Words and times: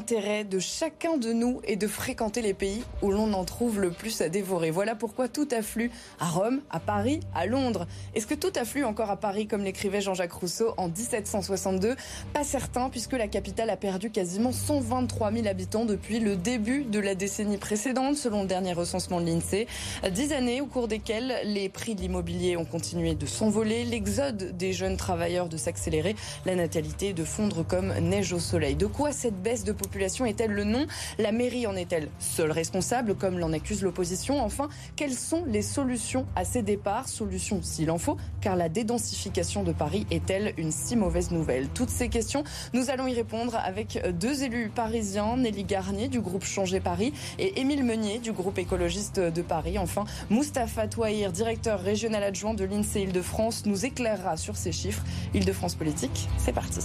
l'intérêt 0.00 0.44
de 0.44 0.58
chacun 0.58 1.18
de 1.18 1.30
nous 1.30 1.60
est 1.62 1.76
de 1.76 1.86
fréquenter 1.86 2.40
les 2.40 2.54
pays 2.54 2.82
où 3.02 3.10
l'on 3.10 3.34
en 3.34 3.44
trouve 3.44 3.82
le 3.82 3.90
plus 3.90 4.22
à 4.22 4.30
dévorer. 4.30 4.70
Voilà 4.70 4.94
pourquoi 4.94 5.28
tout 5.28 5.46
afflue 5.54 5.90
à 6.18 6.26
Rome, 6.26 6.62
à 6.70 6.80
Paris, 6.80 7.20
à 7.34 7.44
Londres. 7.44 7.86
Est-ce 8.14 8.26
que 8.26 8.32
tout 8.32 8.52
afflue 8.56 8.82
encore 8.86 9.10
à 9.10 9.18
Paris, 9.18 9.46
comme 9.46 9.62
l'écrivait 9.62 10.00
Jean-Jacques 10.00 10.32
Rousseau 10.32 10.72
en 10.78 10.88
1762 10.88 11.96
Pas 12.32 12.44
certain, 12.44 12.88
puisque 12.88 13.12
la 13.12 13.28
capitale 13.28 13.68
a 13.68 13.76
perdu 13.76 14.10
quasiment 14.10 14.52
123 14.52 15.32
000 15.32 15.46
habitants 15.46 15.84
depuis 15.84 16.18
le 16.18 16.34
début 16.34 16.84
de 16.84 16.98
la 16.98 17.14
décennie 17.14 17.58
précédente, 17.58 18.16
selon 18.16 18.40
le 18.40 18.48
dernier 18.48 18.72
recensement 18.72 19.20
de 19.20 19.26
l'INSEE. 19.26 19.66
Dix 20.10 20.32
années 20.32 20.62
au 20.62 20.66
cours 20.66 20.88
desquelles 20.88 21.40
les 21.44 21.68
prix 21.68 21.94
de 21.94 22.00
l'immobilier 22.00 22.56
ont 22.56 22.64
continué 22.64 23.14
de 23.14 23.26
s'envoler, 23.26 23.84
l'exode 23.84 24.56
des 24.56 24.72
jeunes 24.72 24.96
travailleurs 24.96 25.50
de 25.50 25.58
s'accélérer, 25.58 26.16
la 26.46 26.54
natalité 26.54 27.12
de 27.12 27.24
fondre 27.24 27.66
comme 27.66 27.92
neige 27.98 28.32
au 28.32 28.38
soleil. 28.38 28.76
De 28.76 28.86
quoi 28.86 29.12
cette 29.12 29.42
baisse 29.42 29.62
de 29.62 29.72
population 29.72 29.89
est-elle 30.26 30.52
le 30.52 30.64
nom? 30.64 30.86
La 31.18 31.32
mairie 31.32 31.66
en 31.66 31.76
est-elle 31.76 32.08
seule 32.18 32.50
responsable, 32.50 33.14
comme 33.14 33.38
l'en 33.38 33.52
accuse 33.52 33.82
l'opposition 33.82 34.42
Enfin, 34.42 34.68
quelles 34.96 35.14
sont 35.14 35.44
les 35.46 35.62
solutions 35.62 36.26
à 36.36 36.44
ces 36.44 36.62
départs? 36.62 37.08
Solutions 37.08 37.60
s'il 37.62 37.90
en 37.90 37.98
faut, 37.98 38.16
car 38.40 38.56
la 38.56 38.68
dédensification 38.68 39.62
de 39.62 39.72
Paris 39.72 40.06
est-elle 40.10 40.54
une 40.56 40.72
si 40.72 40.96
mauvaise 40.96 41.30
nouvelle? 41.30 41.68
Toutes 41.68 41.90
ces 41.90 42.08
questions, 42.08 42.44
nous 42.72 42.90
allons 42.90 43.06
y 43.06 43.14
répondre 43.14 43.56
avec 43.56 44.02
deux 44.18 44.42
élus 44.42 44.70
parisiens, 44.74 45.36
Nelly 45.36 45.64
Garnier 45.64 46.08
du 46.08 46.20
groupe 46.20 46.44
Changer 46.44 46.80
Paris 46.80 47.12
et 47.38 47.60
Émile 47.60 47.84
Meunier 47.84 48.18
du 48.18 48.32
groupe 48.32 48.58
écologiste 48.58 49.20
de 49.20 49.42
Paris. 49.42 49.78
Enfin, 49.78 50.04
Moustapha 50.30 50.88
Touahir, 50.88 51.32
directeur 51.32 51.80
régional 51.80 52.22
adjoint 52.22 52.54
de 52.54 52.64
l'INSEE 52.64 53.02
Île-de-France, 53.02 53.66
nous 53.66 53.84
éclairera 53.84 54.36
sur 54.36 54.56
ces 54.56 54.72
chiffres. 54.72 55.04
Île-de-France 55.34 55.74
Politique, 55.74 56.28
c'est 56.38 56.52
parti. 56.52 56.80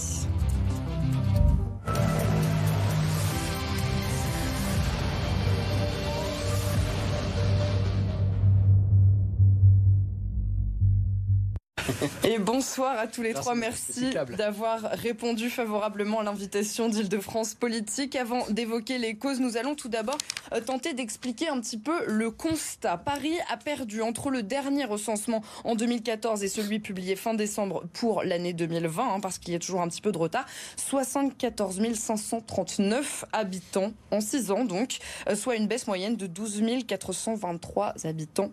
Et 12.24 12.38
bonsoir 12.38 12.98
à 12.98 13.06
tous 13.06 13.22
les 13.22 13.32
trois. 13.32 13.54
Merci 13.54 14.14
d'avoir 14.36 14.82
répondu 14.82 15.50
favorablement 15.50 16.20
à 16.20 16.24
l'invitation 16.24 16.88
d'Île-de-France 16.88 17.54
Politique. 17.54 18.16
Avant 18.16 18.46
d'évoquer 18.50 18.98
les 18.98 19.16
causes, 19.16 19.40
nous 19.40 19.56
allons 19.56 19.74
tout 19.74 19.88
d'abord 19.88 20.18
euh, 20.52 20.60
tenter 20.60 20.92
d'expliquer 20.92 21.48
un 21.48 21.60
petit 21.60 21.78
peu 21.78 22.04
le 22.06 22.30
constat. 22.30 22.98
Paris 22.98 23.34
a 23.50 23.56
perdu 23.56 24.02
entre 24.02 24.30
le 24.30 24.42
dernier 24.42 24.84
recensement 24.84 25.42
en 25.64 25.74
2014 25.74 26.42
et 26.42 26.48
celui 26.48 26.80
publié 26.80 27.16
fin 27.16 27.34
décembre 27.34 27.84
pour 27.94 28.22
l'année 28.22 28.52
2020, 28.52 29.14
hein, 29.14 29.20
parce 29.20 29.38
qu'il 29.38 29.52
y 29.52 29.56
a 29.56 29.60
toujours 29.60 29.80
un 29.80 29.88
petit 29.88 30.02
peu 30.02 30.12
de 30.12 30.18
retard, 30.18 30.46
74 30.76 31.80
539 31.94 33.24
habitants 33.32 33.92
en 34.10 34.20
6 34.20 34.50
ans, 34.50 34.64
donc, 34.64 34.98
euh, 35.28 35.34
soit 35.34 35.56
une 35.56 35.66
baisse 35.66 35.86
moyenne 35.86 36.16
de 36.16 36.26
12 36.26 36.62
423 36.86 37.94
habitants 38.04 38.50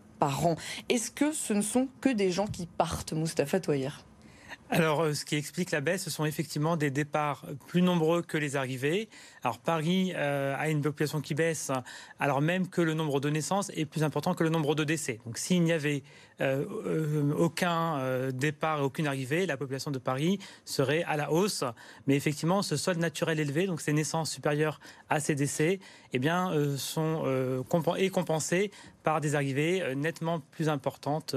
Est-ce 0.89 1.11
que 1.11 1.31
ce 1.31 1.53
ne 1.53 1.61
sont 1.61 1.87
que 2.01 2.09
des 2.09 2.31
gens 2.31 2.47
qui 2.47 2.65
partent, 2.65 3.13
Moustapha 3.13 3.59
Toyer? 3.59 3.89
Alors, 4.69 5.01
euh, 5.01 5.13
ce 5.13 5.23
qui 5.25 5.35
explique 5.35 5.71
la 5.71 5.81
baisse, 5.81 6.03
ce 6.03 6.09
sont 6.09 6.25
effectivement 6.25 6.77
des 6.77 6.89
départs 6.89 7.45
plus 7.67 7.81
nombreux 7.81 8.21
que 8.21 8.37
les 8.37 8.55
arrivées. 8.55 9.07
Alors, 9.43 9.59
Paris 9.59 10.13
euh, 10.15 10.55
a 10.57 10.69
une 10.69 10.81
population 10.81 11.21
qui 11.21 11.35
baisse, 11.35 11.71
alors 12.19 12.41
même 12.41 12.67
que 12.67 12.81
le 12.81 12.93
nombre 12.93 13.19
de 13.19 13.29
naissances 13.29 13.69
est 13.75 13.85
plus 13.85 14.03
important 14.03 14.33
que 14.33 14.43
le 14.43 14.49
nombre 14.49 14.73
de 14.73 14.83
décès. 14.83 15.19
Donc, 15.25 15.37
s'il 15.37 15.61
n'y 15.61 15.73
avait 15.73 16.03
euh, 16.41 17.33
aucun 17.37 18.29
départ 18.31 18.79
et 18.79 18.81
aucune 18.81 19.07
arrivée, 19.07 19.45
la 19.45 19.57
population 19.57 19.91
de 19.91 19.99
Paris 19.99 20.39
serait 20.65 21.03
à 21.03 21.17
la 21.17 21.31
hausse. 21.31 21.63
Mais 22.07 22.15
effectivement, 22.15 22.61
ce 22.61 22.75
solde 22.75 22.99
naturel 22.99 23.39
élevé, 23.39 23.65
donc 23.65 23.81
ces 23.81 23.93
naissances 23.93 24.31
supérieures 24.31 24.79
à 25.09 25.19
ces 25.19 25.35
décès, 25.35 25.79
eh 26.13 26.19
bien, 26.19 26.51
sont 26.77 27.23
est 27.97 28.09
compensé 28.09 28.71
par 29.03 29.19
des 29.19 29.35
arrivées 29.35 29.95
nettement 29.95 30.39
plus 30.39 30.69
importantes, 30.69 31.35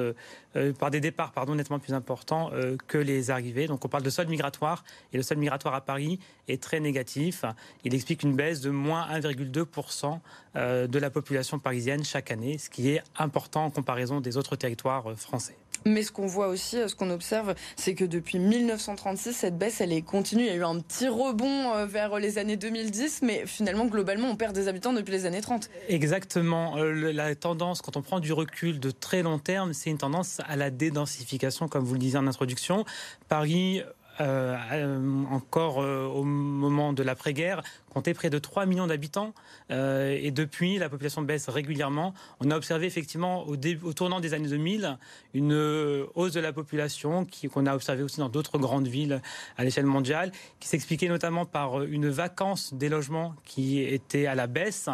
par 0.79 0.91
des 0.91 1.01
départs 1.01 1.33
pardon 1.33 1.55
nettement 1.55 1.79
plus 1.79 1.95
importants 1.95 2.51
que 2.87 2.99
les 2.99 3.31
arrivées. 3.31 3.67
Donc 3.67 3.85
on 3.85 3.89
parle 3.89 4.03
de 4.03 4.11
solde 4.11 4.29
migratoire 4.29 4.85
et 5.13 5.17
le 5.17 5.23
solde 5.23 5.41
migratoire 5.41 5.75
à 5.75 5.81
Paris 5.81 6.19
est 6.49 6.63
très 6.63 6.81
négatif. 6.81 7.45
Il 7.85 7.95
explique 7.95 8.23
une 8.23 8.35
baisse 8.35 8.61
de 8.61 8.71
moins 8.71 9.07
1,2% 9.09 10.19
euh, 10.57 10.87
de 10.87 10.99
la 10.99 11.11
population 11.11 11.59
parisienne 11.59 12.05
chaque 12.05 12.31
année, 12.31 12.59
ce 12.59 12.71
qui 12.71 12.91
est 12.91 13.03
important 13.17 13.65
en 13.67 13.71
comparaison 13.71 14.21
des 14.21 14.37
autres 14.37 14.57
territoires 14.57 15.11
euh, 15.11 15.17
français. 15.17 15.57
Mais 15.87 16.03
ce 16.03 16.11
qu'on 16.11 16.27
voit 16.27 16.49
aussi, 16.49 16.77
ce 16.89 16.97
qu'on 16.97 17.11
observe, 17.11 17.55
c'est 17.77 17.95
que 17.95 18.05
depuis 18.05 18.41
1936, 18.41 19.33
cette 19.33 19.57
baisse, 19.57 19.81
elle 19.81 19.93
est 19.93 20.03
continue. 20.03 20.43
Il 20.43 20.49
y 20.49 20.51
a 20.51 20.57
eu 20.57 20.65
un 20.65 20.81
petit 20.81 21.07
rebond 21.07 21.73
euh, 21.75 21.87
vers 21.87 22.19
les 22.19 22.39
années 22.39 22.57
2010, 22.57 23.21
mais 23.23 23.47
finalement, 23.47 23.87
globalement, 23.87 24.29
on 24.29 24.37
perd 24.37 24.53
des 24.53 24.67
habitants 24.67 24.93
depuis 24.93 25.13
les 25.13 25.27
années 25.27 25.41
30. 25.41 25.71
Exactement. 25.89 26.77
Euh, 26.77 27.13
la 27.13 27.37
tendance, 27.37 27.83
quand 27.83 27.97
on 27.97 28.03
prend 28.03 28.19
du 28.19 28.33
recul 28.33 28.81
de 28.81 28.91
très 28.91 29.23
long 29.23 29.39
terme, 29.39 29.73
c'est 29.75 29.91
une 29.91 29.99
tendance 29.99 30.41
à 30.49 30.57
la 30.57 30.71
dédensification, 30.71 31.69
comme 31.69 31.85
vous 31.85 31.95
le 31.95 32.01
disiez 32.01 32.19
en 32.19 32.27
introduction. 32.27 32.85
Paris 33.29 33.83
euh, 34.21 35.25
encore 35.31 35.79
au 35.79 36.25
moment 36.25 36.93
de 36.93 37.03
l'après-guerre, 37.03 37.63
comptait 37.97 38.13
près 38.13 38.29
de 38.29 38.39
3 38.39 38.67
millions 38.67 38.87
d'habitants. 38.87 39.33
Euh, 39.71 40.19
et 40.21 40.31
depuis, 40.31 40.77
la 40.77 40.91
population 40.91 41.23
baisse 41.23 41.49
régulièrement. 41.49 42.13
On 42.41 42.51
a 42.51 42.57
observé 42.57 42.85
effectivement 42.85 43.47
au, 43.49 43.57
tournant 43.95 44.21
des 44.21 44.35
années 44.35 44.51
2000 44.51 44.99
une 45.33 45.55
euh, 45.55 46.05
hausse 46.15 46.33
de 46.33 46.41
la 46.41 46.53
population 46.53 47.27
qu'on 47.51 47.65
a 47.65 47.75
observé 47.75 48.03
aussi 48.03 48.19
dans 48.19 48.29
d'autres 48.29 48.59
grandes 48.59 48.87
villes 48.87 49.23
à 49.57 49.65
l'échelle 49.65 49.87
mondiale, 49.87 50.31
qui 50.61 50.69
s'expliquait 50.69 51.09
notamment 51.09 51.47
par 51.47 51.85
une 51.85 52.11
vacance 52.11 52.75
des 52.75 52.91
logements 52.91 53.35
qui 53.45 53.81
était 53.81 54.27
à 54.27 54.35
la 54.35 54.47
baisse. 54.47 54.91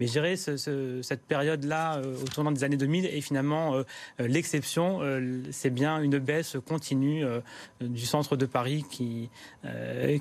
Mais 0.00 0.06
je 0.06 0.12
dirais 0.12 0.36
ce, 0.36 1.02
cette 1.02 1.22
période-là, 1.26 1.98
euh, 1.98 2.16
au 2.22 2.28
tournant 2.28 2.50
des 2.50 2.64
années 2.64 2.76
2000, 2.76 3.06
est 3.06 3.20
finalement 3.20 3.74
l'exception. 4.18 5.00
c'est 5.50 5.70
bien 5.70 6.00
une 6.00 6.18
baisse 6.18 6.56
continue 6.66 7.24
du 7.80 8.06
centre 8.06 8.36
de 8.36 8.46
Paris 8.46 8.84
qui, 8.90 9.30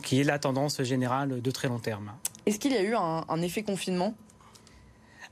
qui 0.04 0.20
est 0.20 0.24
la 0.24 0.40
tendance 0.40 0.84
générale 0.84 1.42
de 1.42 1.52
très 1.52 1.68
long 1.68 1.80
terme. 1.80 2.14
Est-ce 2.46 2.60
qu'il 2.60 2.72
y 2.72 2.78
a 2.78 2.82
eu 2.82 2.96
un, 2.96 3.42
effet 3.42 3.64
confinement? 3.64 4.16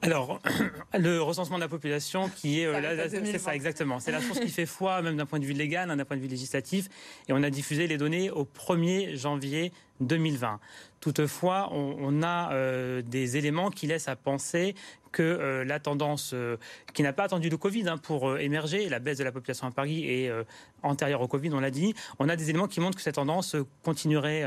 Alors, 0.03 0.39
le 0.93 1.19
recensement 1.19 1.55
de 1.55 1.61
la 1.61 1.67
population 1.67 2.29
qui 2.29 2.61
est, 2.61 2.67
euh, 2.67 3.07
c'est 3.09 3.39
ça 3.39 3.55
exactement, 3.55 3.99
c'est 3.99 4.11
la 4.11 4.21
source 4.21 4.39
qui 4.39 4.49
fait 4.49 4.67
foi, 4.67 5.01
même 5.01 5.17
d'un 5.17 5.25
point 5.25 5.39
de 5.39 5.45
vue 5.45 5.53
légal, 5.53 5.89
d'un 5.89 6.05
point 6.05 6.17
de 6.17 6.21
vue 6.21 6.27
législatif, 6.27 6.89
et 7.27 7.33
on 7.33 7.41
a 7.41 7.49
diffusé 7.49 7.87
les 7.87 7.97
données 7.97 8.29
au 8.29 8.43
1er 8.43 9.15
janvier 9.17 9.71
2020. 10.01 10.59
Toutefois, 10.99 11.69
on, 11.71 12.23
a 12.23 12.51
euh, 12.53 13.01
des 13.01 13.37
éléments 13.37 13.69
qui 13.69 13.87
laissent 13.87 14.07
à 14.07 14.15
penser 14.15 14.73
que 15.11 15.21
euh, 15.21 15.63
la 15.63 15.79
tendance 15.79 16.31
euh, 16.33 16.57
qui 16.93 17.03
n'a 17.03 17.13
pas 17.13 17.23
attendu 17.23 17.49
le 17.49 17.57
Covid 17.57 17.87
hein, 17.87 17.97
pour 17.97 18.37
émerger, 18.37 18.89
la 18.89 18.99
baisse 18.99 19.19
de 19.19 19.23
la 19.23 19.31
population 19.31 19.67
à 19.67 19.71
Paris 19.71 20.09
est 20.09 20.31
antérieure 20.83 21.21
au 21.21 21.27
Covid, 21.27 21.51
on 21.53 21.59
l'a 21.59 21.71
dit, 21.71 21.93
on 22.19 22.29
a 22.29 22.35
des 22.35 22.49
éléments 22.49 22.67
qui 22.67 22.79
montrent 22.79 22.97
que 22.97 23.03
cette 23.03 23.15
tendance 23.15 23.55
continuerait 23.83 24.43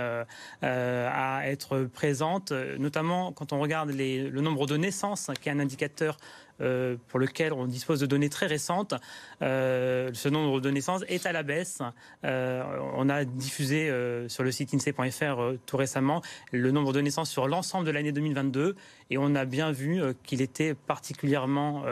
à 0.62 1.42
être 1.44 1.84
présente, 1.84 2.52
notamment 2.52 3.32
quand 3.32 3.52
on 3.52 3.60
regarde 3.60 3.90
le 3.90 4.40
nombre 4.40 4.66
de 4.66 4.76
naissances, 4.76 5.28
hein, 5.28 5.34
qui 5.40 5.48
est 5.48 5.52
un 5.52 5.60
indicateur 5.60 6.16
euh, 6.60 6.96
pour 7.08 7.18
lequel 7.18 7.52
on 7.52 7.66
dispose 7.66 8.00
de 8.00 8.06
données 8.06 8.28
très 8.28 8.46
récentes. 8.46 8.94
Euh, 9.42 10.10
ce 10.12 10.28
nombre 10.28 10.60
de 10.60 10.70
naissances 10.70 11.04
est 11.08 11.26
à 11.26 11.32
la 11.32 11.42
baisse. 11.42 11.80
Euh, 12.24 12.62
on 12.94 13.08
a 13.08 13.24
diffusé 13.24 13.90
sur 14.28 14.42
le 14.42 14.52
site 14.52 14.74
INSEE.fr 14.74 15.54
tout 15.66 15.76
récemment 15.76 16.22
le 16.52 16.70
nombre 16.70 16.92
de 16.92 17.00
naissances 17.00 17.30
sur 17.30 17.48
l'ensemble 17.48 17.86
de 17.86 17.90
l'année 17.90 18.12
2022 18.12 18.76
et 19.10 19.18
on 19.18 19.34
a 19.34 19.44
bien 19.44 19.72
vu 19.72 20.00
qu'il 20.22 20.40
était 20.40 20.74
particulièrement 20.74 21.84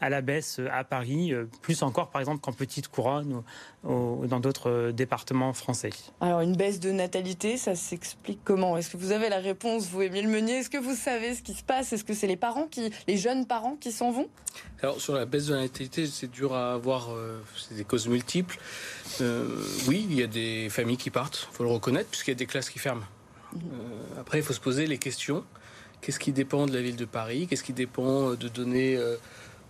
à 0.00 0.10
la 0.10 0.20
baisse 0.20 0.60
à 0.70 0.84
Paris, 0.84 1.32
plus 1.62 1.82
encore 1.82 2.10
par 2.10 2.20
exemple 2.20 2.40
qu'en 2.40 2.52
petite 2.52 2.88
couronne 2.88 3.42
ou, 3.88 4.26
dans 4.26 4.40
d'autres 4.40 4.90
départements 4.90 5.52
français. 5.52 5.90
Alors 6.20 6.40
une 6.40 6.56
baisse 6.56 6.80
de 6.80 6.90
natalité, 6.90 7.56
ça 7.56 7.74
s'explique 7.74 8.40
comment? 8.44 8.76
Est-ce 8.76 8.90
que 8.90 8.96
vous 8.96 9.12
avez 9.12 9.28
la 9.28 9.38
réponse, 9.38 9.86
vous, 9.88 10.02
Émile 10.02 10.28
Meunier? 10.28 10.58
Est-ce 10.58 10.70
que 10.70 10.78
vous 10.78 10.94
savez 10.96 11.34
ce 11.34 11.42
qui 11.42 11.54
se 11.54 11.62
passe? 11.62 11.92
Est-ce 11.92 12.04
que 12.04 12.14
c'est 12.14 12.26
les 12.26 12.36
parents 12.36 12.66
qui, 12.66 12.90
les 13.06 13.16
jeunes 13.16 13.46
parents 13.46 13.76
qui 13.78 13.92
sont 13.92 14.06
alors 14.82 15.00
sur 15.00 15.14
la 15.14 15.26
baisse 15.26 15.46
de 15.46 15.54
natalité, 15.54 16.06
c'est 16.06 16.30
dur 16.30 16.54
à 16.54 16.74
avoir, 16.74 17.10
euh, 17.10 17.40
c'est 17.56 17.74
des 17.74 17.84
causes 17.84 18.08
multiples. 18.08 18.58
Euh, 19.20 19.46
oui, 19.88 20.06
il 20.08 20.16
y 20.16 20.22
a 20.22 20.26
des 20.26 20.68
familles 20.70 20.96
qui 20.96 21.10
partent, 21.10 21.48
il 21.50 21.56
faut 21.56 21.64
le 21.64 21.70
reconnaître, 21.70 22.08
puisqu'il 22.08 22.30
y 22.30 22.32
a 22.32 22.36
des 22.36 22.46
classes 22.46 22.70
qui 22.70 22.78
ferment. 22.78 23.04
Euh, 23.54 23.58
après, 24.20 24.38
il 24.38 24.44
faut 24.44 24.52
se 24.52 24.60
poser 24.60 24.86
les 24.86 24.98
questions. 24.98 25.44
Qu'est-ce 26.00 26.18
qui 26.18 26.32
dépend 26.32 26.66
de 26.66 26.72
la 26.72 26.82
ville 26.82 26.96
de 26.96 27.04
Paris? 27.04 27.46
Qu'est-ce 27.46 27.64
qui 27.64 27.72
dépend 27.72 28.30
de 28.30 28.48
données 28.48 28.98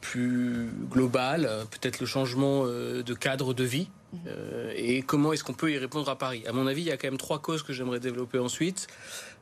plus 0.00 0.68
globales? 0.90 1.48
Peut-être 1.70 2.00
le 2.00 2.06
changement 2.06 2.66
de 2.66 3.14
cadre 3.14 3.54
de 3.54 3.62
vie 3.64 3.88
et 4.74 5.02
comment 5.02 5.32
est-ce 5.32 5.44
qu'on 5.44 5.54
peut 5.54 5.72
y 5.72 5.78
répondre 5.78 6.08
à 6.08 6.16
Paris? 6.16 6.44
À 6.46 6.52
mon 6.52 6.66
avis, 6.66 6.82
il 6.82 6.88
y 6.88 6.90
a 6.90 6.96
quand 6.96 7.08
même 7.08 7.18
trois 7.18 7.40
causes 7.40 7.62
que 7.62 7.72
j'aimerais 7.72 8.00
développer 8.00 8.38
ensuite. 8.38 8.86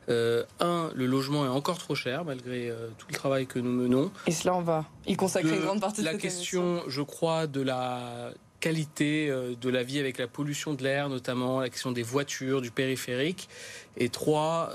Euh, 0.07 0.43
un, 0.59 0.91
le 0.93 1.07
logement 1.07 1.45
est 1.45 1.49
encore 1.49 1.79
trop 1.79 1.95
cher 1.95 2.25
malgré 2.25 2.69
euh, 2.69 2.89
tout 2.97 3.07
le 3.09 3.15
travail 3.15 3.47
que 3.47 3.57
nous 3.57 3.71
menons. 3.71 4.11
Et 4.27 4.31
cela, 4.31 4.53
on 4.55 4.61
va 4.61 4.85
y 5.07 5.15
consacrer 5.15 5.55
une 5.55 5.63
grande 5.63 5.81
partie 5.81 6.01
de 6.01 6.05
la 6.05 6.13
question, 6.15 6.83
je 6.87 7.01
crois, 7.01 7.47
de 7.47 7.61
la 7.61 8.31
qualité 8.59 9.29
de 9.29 9.69
la 9.69 9.83
vie 9.83 9.99
avec 9.99 10.17
la 10.17 10.27
pollution 10.27 10.73
de 10.73 10.83
l'air, 10.83 11.07
notamment 11.09 11.59
la 11.59 11.69
question 11.69 11.91
des 11.91 12.03
voitures, 12.03 12.61
du 12.61 12.71
périphérique. 12.71 13.47
Et 13.97 14.09
trois, 14.09 14.71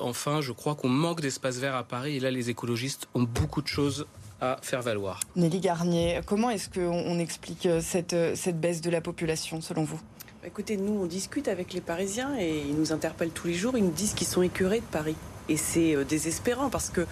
enfin, 0.00 0.40
je 0.40 0.52
crois 0.52 0.74
qu'on 0.74 0.88
manque 0.88 1.20
d'espace 1.20 1.58
vert 1.58 1.74
à 1.74 1.84
Paris. 1.84 2.16
Et 2.16 2.20
là, 2.20 2.30
les 2.30 2.48
écologistes 2.48 3.06
ont 3.14 3.22
beaucoup 3.22 3.60
de 3.60 3.68
choses 3.68 4.06
à 4.52 4.58
faire 4.62 4.82
valoir. 4.82 5.20
Nelly 5.36 5.60
Garnier, 5.60 6.20
comment 6.26 6.50
est-ce 6.50 6.68
qu'on 6.68 7.18
explique 7.18 7.68
cette, 7.80 8.16
cette 8.34 8.60
baisse 8.60 8.80
de 8.80 8.90
la 8.90 9.00
population 9.00 9.60
selon 9.60 9.84
vous? 9.84 10.00
Écoutez, 10.46 10.76
nous, 10.76 11.00
on 11.00 11.06
discute 11.06 11.48
avec 11.48 11.72
les 11.72 11.80
Parisiens 11.80 12.36
et 12.38 12.60
ils 12.68 12.76
nous 12.76 12.92
interpellent 12.92 13.30
tous 13.30 13.46
les 13.46 13.54
jours. 13.54 13.78
Ils 13.78 13.84
nous 13.84 13.90
disent 13.90 14.12
qu'ils 14.12 14.26
sont 14.26 14.42
écœurés 14.42 14.80
de 14.80 14.84
Paris. 14.84 15.16
Et 15.48 15.56
c'est 15.56 15.96
euh, 15.96 16.04
désespérant 16.04 16.68
parce 16.68 16.90
que 16.90 17.06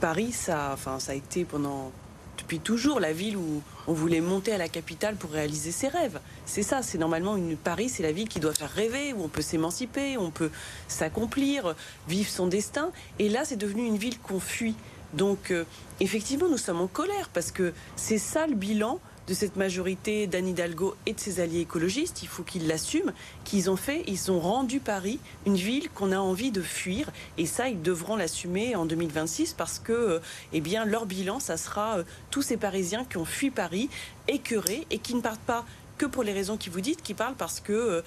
Paris, 0.00 0.32
ça, 0.32 0.70
enfin, 0.72 0.98
ça 0.98 1.12
a 1.12 1.14
été 1.14 1.44
pendant 1.44 1.92
depuis 2.38 2.60
toujours 2.60 2.98
la 2.98 3.12
ville 3.12 3.36
où 3.36 3.62
on 3.88 3.92
voulait 3.92 4.22
monter 4.22 4.52
à 4.52 4.58
la 4.58 4.68
capitale 4.68 5.16
pour 5.16 5.30
réaliser 5.32 5.70
ses 5.70 5.88
rêves. 5.88 6.18
C'est 6.46 6.62
ça, 6.62 6.82
c'est 6.82 6.96
normalement 6.96 7.36
une 7.36 7.56
Paris, 7.58 7.90
c'est 7.90 8.02
la 8.02 8.12
ville 8.12 8.28
qui 8.28 8.40
doit 8.40 8.54
faire 8.54 8.70
rêver, 8.70 9.12
où 9.12 9.22
on 9.22 9.28
peut 9.28 9.42
s'émanciper, 9.42 10.16
on 10.16 10.30
peut 10.30 10.50
s'accomplir, 10.86 11.74
vivre 12.08 12.30
son 12.30 12.46
destin. 12.46 12.90
Et 13.18 13.28
là, 13.28 13.44
c'est 13.44 13.56
devenu 13.56 13.84
une 13.84 13.98
ville 13.98 14.18
qu'on 14.18 14.40
fuit. 14.40 14.76
Donc, 15.14 15.50
euh, 15.50 15.64
effectivement, 16.00 16.48
nous 16.48 16.58
sommes 16.58 16.80
en 16.80 16.86
colère 16.86 17.30
parce 17.32 17.50
que 17.50 17.72
c'est 17.96 18.18
ça 18.18 18.46
le 18.46 18.54
bilan 18.54 19.00
de 19.26 19.34
cette 19.34 19.56
majorité 19.56 20.26
d'Anne 20.26 20.48
Hidalgo 20.48 20.94
et 21.04 21.12
de 21.12 21.20
ses 21.20 21.40
alliés 21.40 21.60
écologistes. 21.60 22.22
Il 22.22 22.28
faut 22.28 22.42
qu'ils 22.42 22.66
l'assument, 22.66 23.12
qu'ils 23.44 23.68
ont 23.68 23.76
fait, 23.76 24.02
ils 24.06 24.30
ont 24.30 24.40
rendu 24.40 24.80
Paris 24.80 25.18
une 25.46 25.56
ville 25.56 25.90
qu'on 25.90 26.12
a 26.12 26.18
envie 26.18 26.50
de 26.50 26.62
fuir. 26.62 27.10
Et 27.36 27.44
ça, 27.44 27.68
ils 27.68 27.82
devront 27.82 28.16
l'assumer 28.16 28.74
en 28.74 28.86
2026 28.86 29.54
parce 29.54 29.78
que, 29.78 29.92
euh, 29.92 30.18
eh 30.54 30.60
bien, 30.60 30.86
leur 30.86 31.04
bilan, 31.04 31.40
ça 31.40 31.58
sera 31.58 31.98
euh, 31.98 32.04
tous 32.30 32.42
ces 32.42 32.56
Parisiens 32.56 33.04
qui 33.04 33.18
ont 33.18 33.26
fui 33.26 33.50
Paris, 33.50 33.90
écœurés 34.28 34.86
et 34.90 34.98
qui 34.98 35.14
ne 35.14 35.20
partent 35.20 35.40
pas 35.40 35.64
que 35.98 36.06
pour 36.06 36.22
les 36.22 36.32
raisons 36.32 36.56
qui 36.56 36.70
vous 36.70 36.80
dites, 36.80 37.02
qui 37.02 37.12
parlent 37.12 37.34
parce 37.34 37.58
que 37.58 38.04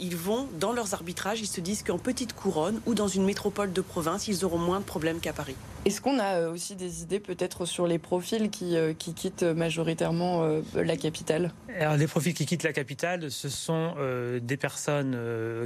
ils 0.00 0.16
vont 0.16 0.48
dans 0.60 0.74
leurs 0.74 0.92
arbitrages, 0.92 1.40
ils 1.40 1.46
se 1.46 1.62
disent 1.62 1.82
qu'en 1.82 1.96
petite 1.96 2.34
couronne 2.34 2.82
ou 2.84 2.92
dans 2.92 3.08
une 3.08 3.24
métropole 3.24 3.72
de 3.72 3.80
province, 3.80 4.28
ils 4.28 4.44
auront 4.44 4.58
moins 4.58 4.80
de 4.80 4.84
problèmes 4.84 5.18
qu'à 5.18 5.32
Paris. 5.32 5.56
Est-ce 5.84 6.00
qu'on 6.00 6.18
a 6.18 6.36
euh, 6.36 6.52
aussi 6.52 6.76
des 6.76 7.02
idées 7.02 7.20
peut-être 7.20 7.64
sur 7.64 7.86
les 7.86 7.98
profils 7.98 8.50
qui, 8.50 8.76
qui 8.98 9.14
quittent 9.14 9.42
majoritairement 9.42 10.62
la 10.74 10.96
capitale? 10.96 11.52
Alors, 11.78 11.96
Les 11.96 12.06
profils 12.06 12.34
qui 12.34 12.46
quittent 12.46 12.62
la 12.62 12.72
capitale, 12.72 13.30
ce 13.30 13.48
sont 13.48 13.94
des 14.40 14.56
personnes 14.56 15.16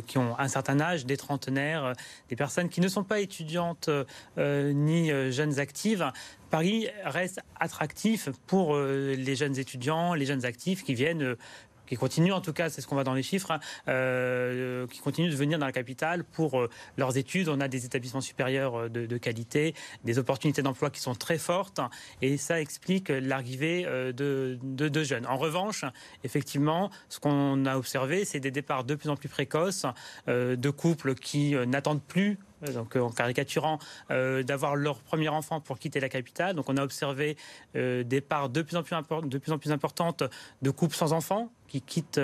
qui 0.07 0.19
ont 0.19 0.39
un 0.39 0.49
certain 0.49 0.81
âge, 0.81 1.07
des 1.07 1.17
trentenaires, 1.17 1.93
des 2.29 2.37
personnes 2.37 2.69
qui 2.69 2.81
ne 2.81 2.89
sont 2.89 3.05
pas 3.05 3.21
étudiantes 3.21 3.91
ni 4.39 5.11
jeunes 5.31 5.59
actives, 5.59 6.11
Paris 6.51 6.89
reste 7.05 7.41
attractif 7.59 8.29
pour 8.47 8.75
euh, 8.75 9.15
les 9.17 9.35
jeunes 9.35 9.59
étudiants, 9.59 10.15
les 10.15 10.27
jeunes 10.27 10.45
actifs 10.45 10.85
qui 10.85 10.95
viennent 10.95 11.23
euh, 11.23 11.39
qui 11.87 11.97
continuent, 11.97 12.33
en 12.33 12.41
tout 12.41 12.53
cas, 12.53 12.69
c'est 12.69 12.81
ce 12.81 12.87
qu'on 12.87 12.95
voit 12.95 13.05
dans 13.05 13.15
les 13.15 13.23
chiffres, 13.23 13.51
hein, 13.51 13.61
euh, 13.89 14.87
qui 14.87 15.01
continuent 15.01 15.31
de 15.31 15.37
venir 15.37 15.59
dans 15.59 15.67
la 15.67 15.73
capitale 15.73 16.25
pour 16.25 16.67
leurs 16.97 17.17
études. 17.17 17.49
On 17.49 17.61
a 17.61 17.69
des 17.69 17.85
établissements 17.85 18.21
supérieurs 18.21 18.91
de, 18.91 19.17
qualité, 19.19 19.75
des 20.05 20.19
opportunités 20.19 20.63
d'emploi 20.63 20.91
qui 20.91 21.01
sont 21.01 21.15
très 21.15 21.39
fortes, 21.39 21.81
et 22.23 22.37
ça 22.37 22.61
explique 22.61 23.09
l'arrivée 23.09 23.85
de, 23.85 24.59
de, 24.63 25.05
jeunes. 25.05 25.27
En 25.27 25.37
revanche, 25.37 25.85
effectivement, 26.25 26.91
ce 27.09 27.21
qu'on 27.21 27.67
a 27.67 27.77
observé, 27.77 28.25
c'est 28.25 28.41
des 28.41 28.51
départs 28.51 28.85
de 28.85 28.95
plus 28.95 29.09
en 29.09 29.17
plus 29.17 29.29
précoces 29.29 29.87
de 30.27 30.71
couples 30.71 31.15
qui 31.15 31.55
n'attendent 31.67 32.03
plus 32.03 32.39
euh, 32.63 32.73
donc 32.73 32.97
euh, 32.97 33.01
en 33.01 33.11
caricaturant, 33.11 33.79
euh, 34.11 34.43
d'avoir 34.43 34.77
leur 34.77 35.01
premier 35.01 35.29
enfant 35.29 35.61
pour 35.61 35.79
quitter 35.79 36.01
la 36.01 36.09
capitale. 36.09 36.55
Donc 36.55 36.69
on 36.69 36.77
a 36.77 36.83
observé 36.83 37.37
des 37.75 38.21
parts 38.21 38.49
de 38.49 38.63
plus 38.63 38.77
en 38.77 38.83
plus, 38.83 38.97
de 39.25 39.39
plus, 39.39 39.53
en 39.53 39.59
plus 39.59 39.73
importantes 39.73 40.23
de 40.63 40.71
couples 40.71 40.95
sans 40.95 41.13
enfants 41.13 41.51
qui 41.67 41.81
quittent 41.81 42.21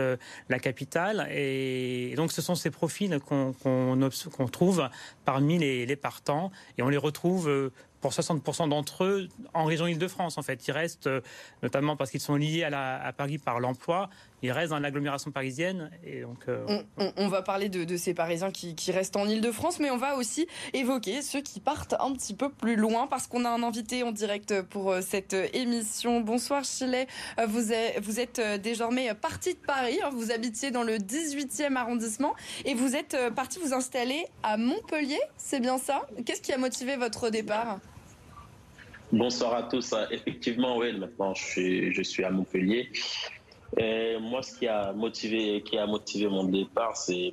la 0.49 0.59
capitale. 0.59 1.29
Et, 1.31 2.15
donc 2.17 2.33
ce 2.33 2.43
sont 2.43 2.55
ces 2.55 2.71
profils 2.71 3.19
qu'on 3.21 4.49
trouve 4.51 4.89
parmi 5.25 5.59
les, 5.59 5.97
partants 5.97 6.51
et 6.79 6.83
on 6.83 6.89
les 6.89 6.97
retrouve 6.97 7.71
pour 8.03 8.11
60% 8.11 8.69
d'entre 8.69 9.05
eux 9.05 9.29
en 9.55 9.65
région 9.65 9.87
Île-de-France. 9.87 10.37
En 10.37 10.43
fait, 10.43 10.67
ils 10.67 10.73
restent, 10.73 11.07
euh, 11.07 11.23
notamment 11.63 11.97
parce 11.97 12.11
qu'ils 12.11 12.21
sont 12.21 12.35
liés 12.35 12.65
à, 12.65 13.13
Paris 13.17 13.39
par 13.39 13.61
l'emploi, 13.61 14.11
ils 14.43 14.51
restent 14.51 14.71
dans 14.71 14.81
l'agglomération 14.81 15.31
parisienne. 15.31 15.91
Et 16.05 16.23
donc, 16.23 16.49
euh, 16.49 16.83
on, 17.17 17.29
va 17.29 17.43
parler 17.43 17.69
de, 17.69 17.97
ces 17.97 18.13
Parisiens 18.13 18.51
qui, 18.51 18.75
restent 18.91 19.17
en 19.17 19.27
Île-de-France, 19.27 19.79
mais 19.79 19.91
on 19.91 19.97
va 19.97 20.17
aussi 20.17 20.49
évoquer 20.73 21.23
ceux 21.23 21.41
qui 21.41 21.61
partent 21.61 21.95
un 22.01 22.13
petit 22.13 22.35
peu 22.35 22.51
plus 22.51 22.75
loin, 22.75 23.07
parce 23.07 23.29
qu'on 23.29 23.45
a 23.45 23.49
un 23.49 23.63
invité 23.63 24.03
en 24.03 24.11
direct 24.11 24.63
pour 24.63 24.91
euh, 24.91 25.01
cette 25.01 25.35
émission. 25.55 26.21
Bonsoir 26.21 26.65
Chilet, 26.65 27.07
vous 27.47 27.73
êtes, 27.73 28.03
vous 28.03 28.19
êtes 28.19 28.41
désormais 28.61 29.15
de 29.39 29.67
Paris, 29.67 29.99
hein. 30.03 30.11
vous 30.13 30.31
habitiez 30.31 30.71
dans 30.71 30.83
le 30.83 30.97
18e 30.97 31.77
arrondissement, 31.77 32.35
et 32.65 32.75
vous 32.75 32.95
êtes 32.95 33.17
parti 33.35 33.59
vous 33.59 33.73
installer 33.73 34.27
à 34.43 34.57
Montpellier, 34.57 35.21
c'est 35.37 35.61
bien 35.61 35.79
ça? 35.79 36.07
Qu'est-ce 36.25 36.43
qui 36.43 36.53
a 36.53 36.59
motivé 36.59 36.97
votre 36.97 37.31
départ? 37.31 37.81
Bonsoir 39.13 39.55
à 39.55 39.63
tous. 39.65 39.95
Effectivement, 40.11 40.79
oui, 40.79 40.93
maintenant 40.99 41.35
je 41.35 42.03
suis, 42.03 42.25
à 42.25 42.31
Montpellier. 42.31 42.91
Moi, 43.79 44.43
ce 44.43 44.59
qui 44.59 44.69
a 44.69 44.93
motivé, 44.93 45.63
qui 45.63 45.77
a 45.79 45.87
motivé 45.87 46.29
mon 46.29 46.45
départ, 46.45 46.97
c'est 46.97 47.33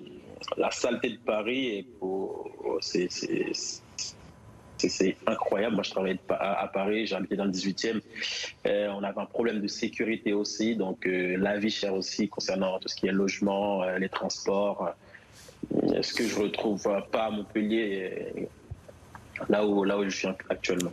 la 0.58 0.72
saleté 0.72 1.10
de 1.10 1.18
Paris. 1.18 1.68
Et 1.68 1.88
c'est 2.82 3.10
incroyable. 5.28 5.76
Moi, 5.76 5.84
je 5.84 5.92
travaillais 5.92 6.20
à 6.30 6.68
Paris, 6.68 7.06
j'habitais 7.06 7.36
dans 7.36 7.46
le 7.46 7.52
18e. 7.52 8.02
on 8.66 9.04
avait 9.04 9.20
un 9.20 9.26
problème 9.26 9.62
de 9.62 9.68
sécurité 9.68 10.34
aussi, 10.34 10.76
donc 10.76 11.06
euh, 11.06 11.38
la 11.38 11.58
vie 11.58 11.70
chère 11.70 11.94
aussi 11.94 12.28
concernant 12.30 12.80
tout 12.80 12.88
ce 12.88 12.96
qui 12.96 13.08
est 13.08 13.12
logement, 13.12 13.84
euh, 13.84 13.98
les 13.98 14.10
transports. 14.10 14.94
Euh, 15.74 16.02
ce 16.02 16.14
que 16.14 16.28
je 16.28 16.40
retrouve 16.40 16.84
pas 17.12 17.26
à 17.26 17.32
Montpellier, 17.32 18.48
là 19.50 19.66
où, 19.66 19.84
là 19.84 19.98
où 19.98 20.04
je 20.04 20.10
suis 20.10 20.28
actuellement. 20.50 20.92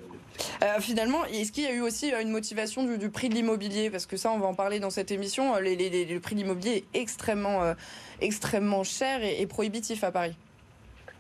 Euh, 0.63 0.81
finalement, 0.81 1.25
est-ce 1.27 1.53
qu'il 1.53 1.65
y 1.65 1.67
a 1.67 1.73
eu 1.73 1.81
aussi 1.81 2.13
euh, 2.13 2.21
une 2.21 2.31
motivation 2.31 2.85
du, 2.97 3.11
prix 3.11 3.29
de 3.29 3.35
l'immobilier? 3.35 3.91
Parce 3.91 4.07
que 4.07 4.17
ça, 4.17 4.31
on 4.31 4.39
va 4.39 4.47
en 4.47 4.55
parler 4.55 4.81
dans 4.81 4.91
cette 4.91 5.11
émission. 5.11 5.55
Euh, 5.55 5.61
le 5.61 6.19
prix 6.19 6.35
de 6.35 6.41
l'immobilier 6.41 6.85
est 6.95 7.01
extrêmement, 7.01 7.75
extrêmement 8.21 8.85
cher 8.85 9.21
et, 9.23 9.47
prohibitif 9.47 10.05
à 10.05 10.11
Paris. 10.11 10.37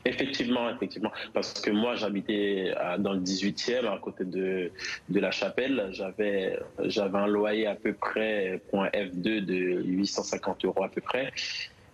Effectivement, 0.07 0.71
effectivement. 0.71 1.11
Parce 1.35 1.53
que 1.61 1.71
moi, 1.71 1.95
j'habitais 1.97 2.75
dans 2.99 3.13
le 3.13 3.21
18e, 3.21 3.87
à 3.93 3.99
côté 3.99 4.25
de, 4.25 4.71
de 5.09 5.21
la 5.21 5.31
Chapelle. 5.31 5.89
J'avais, 5.91 6.59
j'avais 6.85 7.19
un 7.19 7.27
loyer 7.27 7.67
à 7.67 7.75
peu 7.75 7.93
près, 7.93 8.61
point 8.71 8.89
F2, 8.89 9.45
de 9.45 9.83
850 9.83 10.65
euros 10.65 10.85
à 10.85 10.89
peu 10.89 11.01
près. 11.01 11.33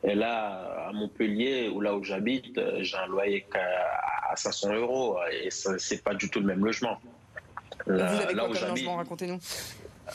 Et 0.04 0.14
là, 0.14 0.88
à 0.88 0.92
Montpellier, 0.92 1.68
ou 1.68 1.80
là 1.80 1.94
où 1.94 2.02
j'habite, 2.02 2.60
j'ai 2.80 2.96
un 2.96 3.06
loyer 3.06 3.46
à 3.54 4.36
500 4.36 4.74
euros. 4.74 5.16
Et 5.42 5.50
c'est 5.50 6.02
pas 6.02 6.14
du 6.14 6.28
tout 6.28 6.40
le 6.40 6.46
même 6.46 6.64
logement. 6.64 6.98
Là, 7.86 8.06
Vous 8.06 8.20
avez 8.22 8.34
quoi 8.34 8.48
comme 8.48 8.68
logement? 8.68 8.96
Racontez-nous. 8.96 9.38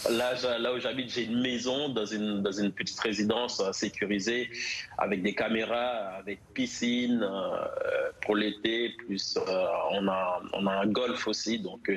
Là, 0.10 0.34
là 0.60 0.74
où 0.74 0.80
j'habite, 0.80 1.10
j'ai 1.10 1.24
une 1.24 1.42
maison 1.42 1.90
dans 1.90 2.06
une, 2.06 2.42
dans 2.42 2.52
une 2.52 2.72
petite 2.72 3.00
résidence 3.00 3.62
euh, 3.62 3.72
sécurisée 3.72 4.50
avec 4.98 5.22
des 5.22 5.34
caméras, 5.34 6.18
avec 6.18 6.40
piscine 6.54 7.24
euh, 7.24 8.12
pour 8.22 8.36
l'été, 8.36 8.90
plus 8.98 9.38
euh, 9.38 9.66
on, 9.92 10.08
a, 10.10 10.42
on 10.54 10.68
a 10.68 10.74
un 10.74 10.88
golf 10.88 11.28
aussi, 11.28 11.60
donc 11.60 11.90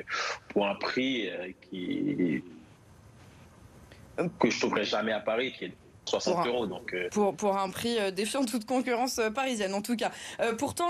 pour 0.49 0.67
un 0.67 0.75
prix 0.75 1.29
que 4.39 4.49
je 4.49 4.55
ne 4.55 4.59
trouverais 4.59 4.85
jamais 4.85 5.11
à 5.11 5.19
Paris, 5.19 5.53
60 6.11 6.47
euros. 6.47 6.67
Donc, 6.67 6.93
euh. 6.93 7.09
pour, 7.11 7.35
pour 7.35 7.57
un 7.57 7.69
prix 7.69 7.97
euh, 7.99 8.11
défiant 8.11 8.45
toute 8.45 8.65
concurrence 8.65 9.19
euh, 9.19 9.29
parisienne, 9.29 9.73
en 9.73 9.81
tout 9.81 9.95
cas. 9.95 10.11
pourtant, 10.57 10.89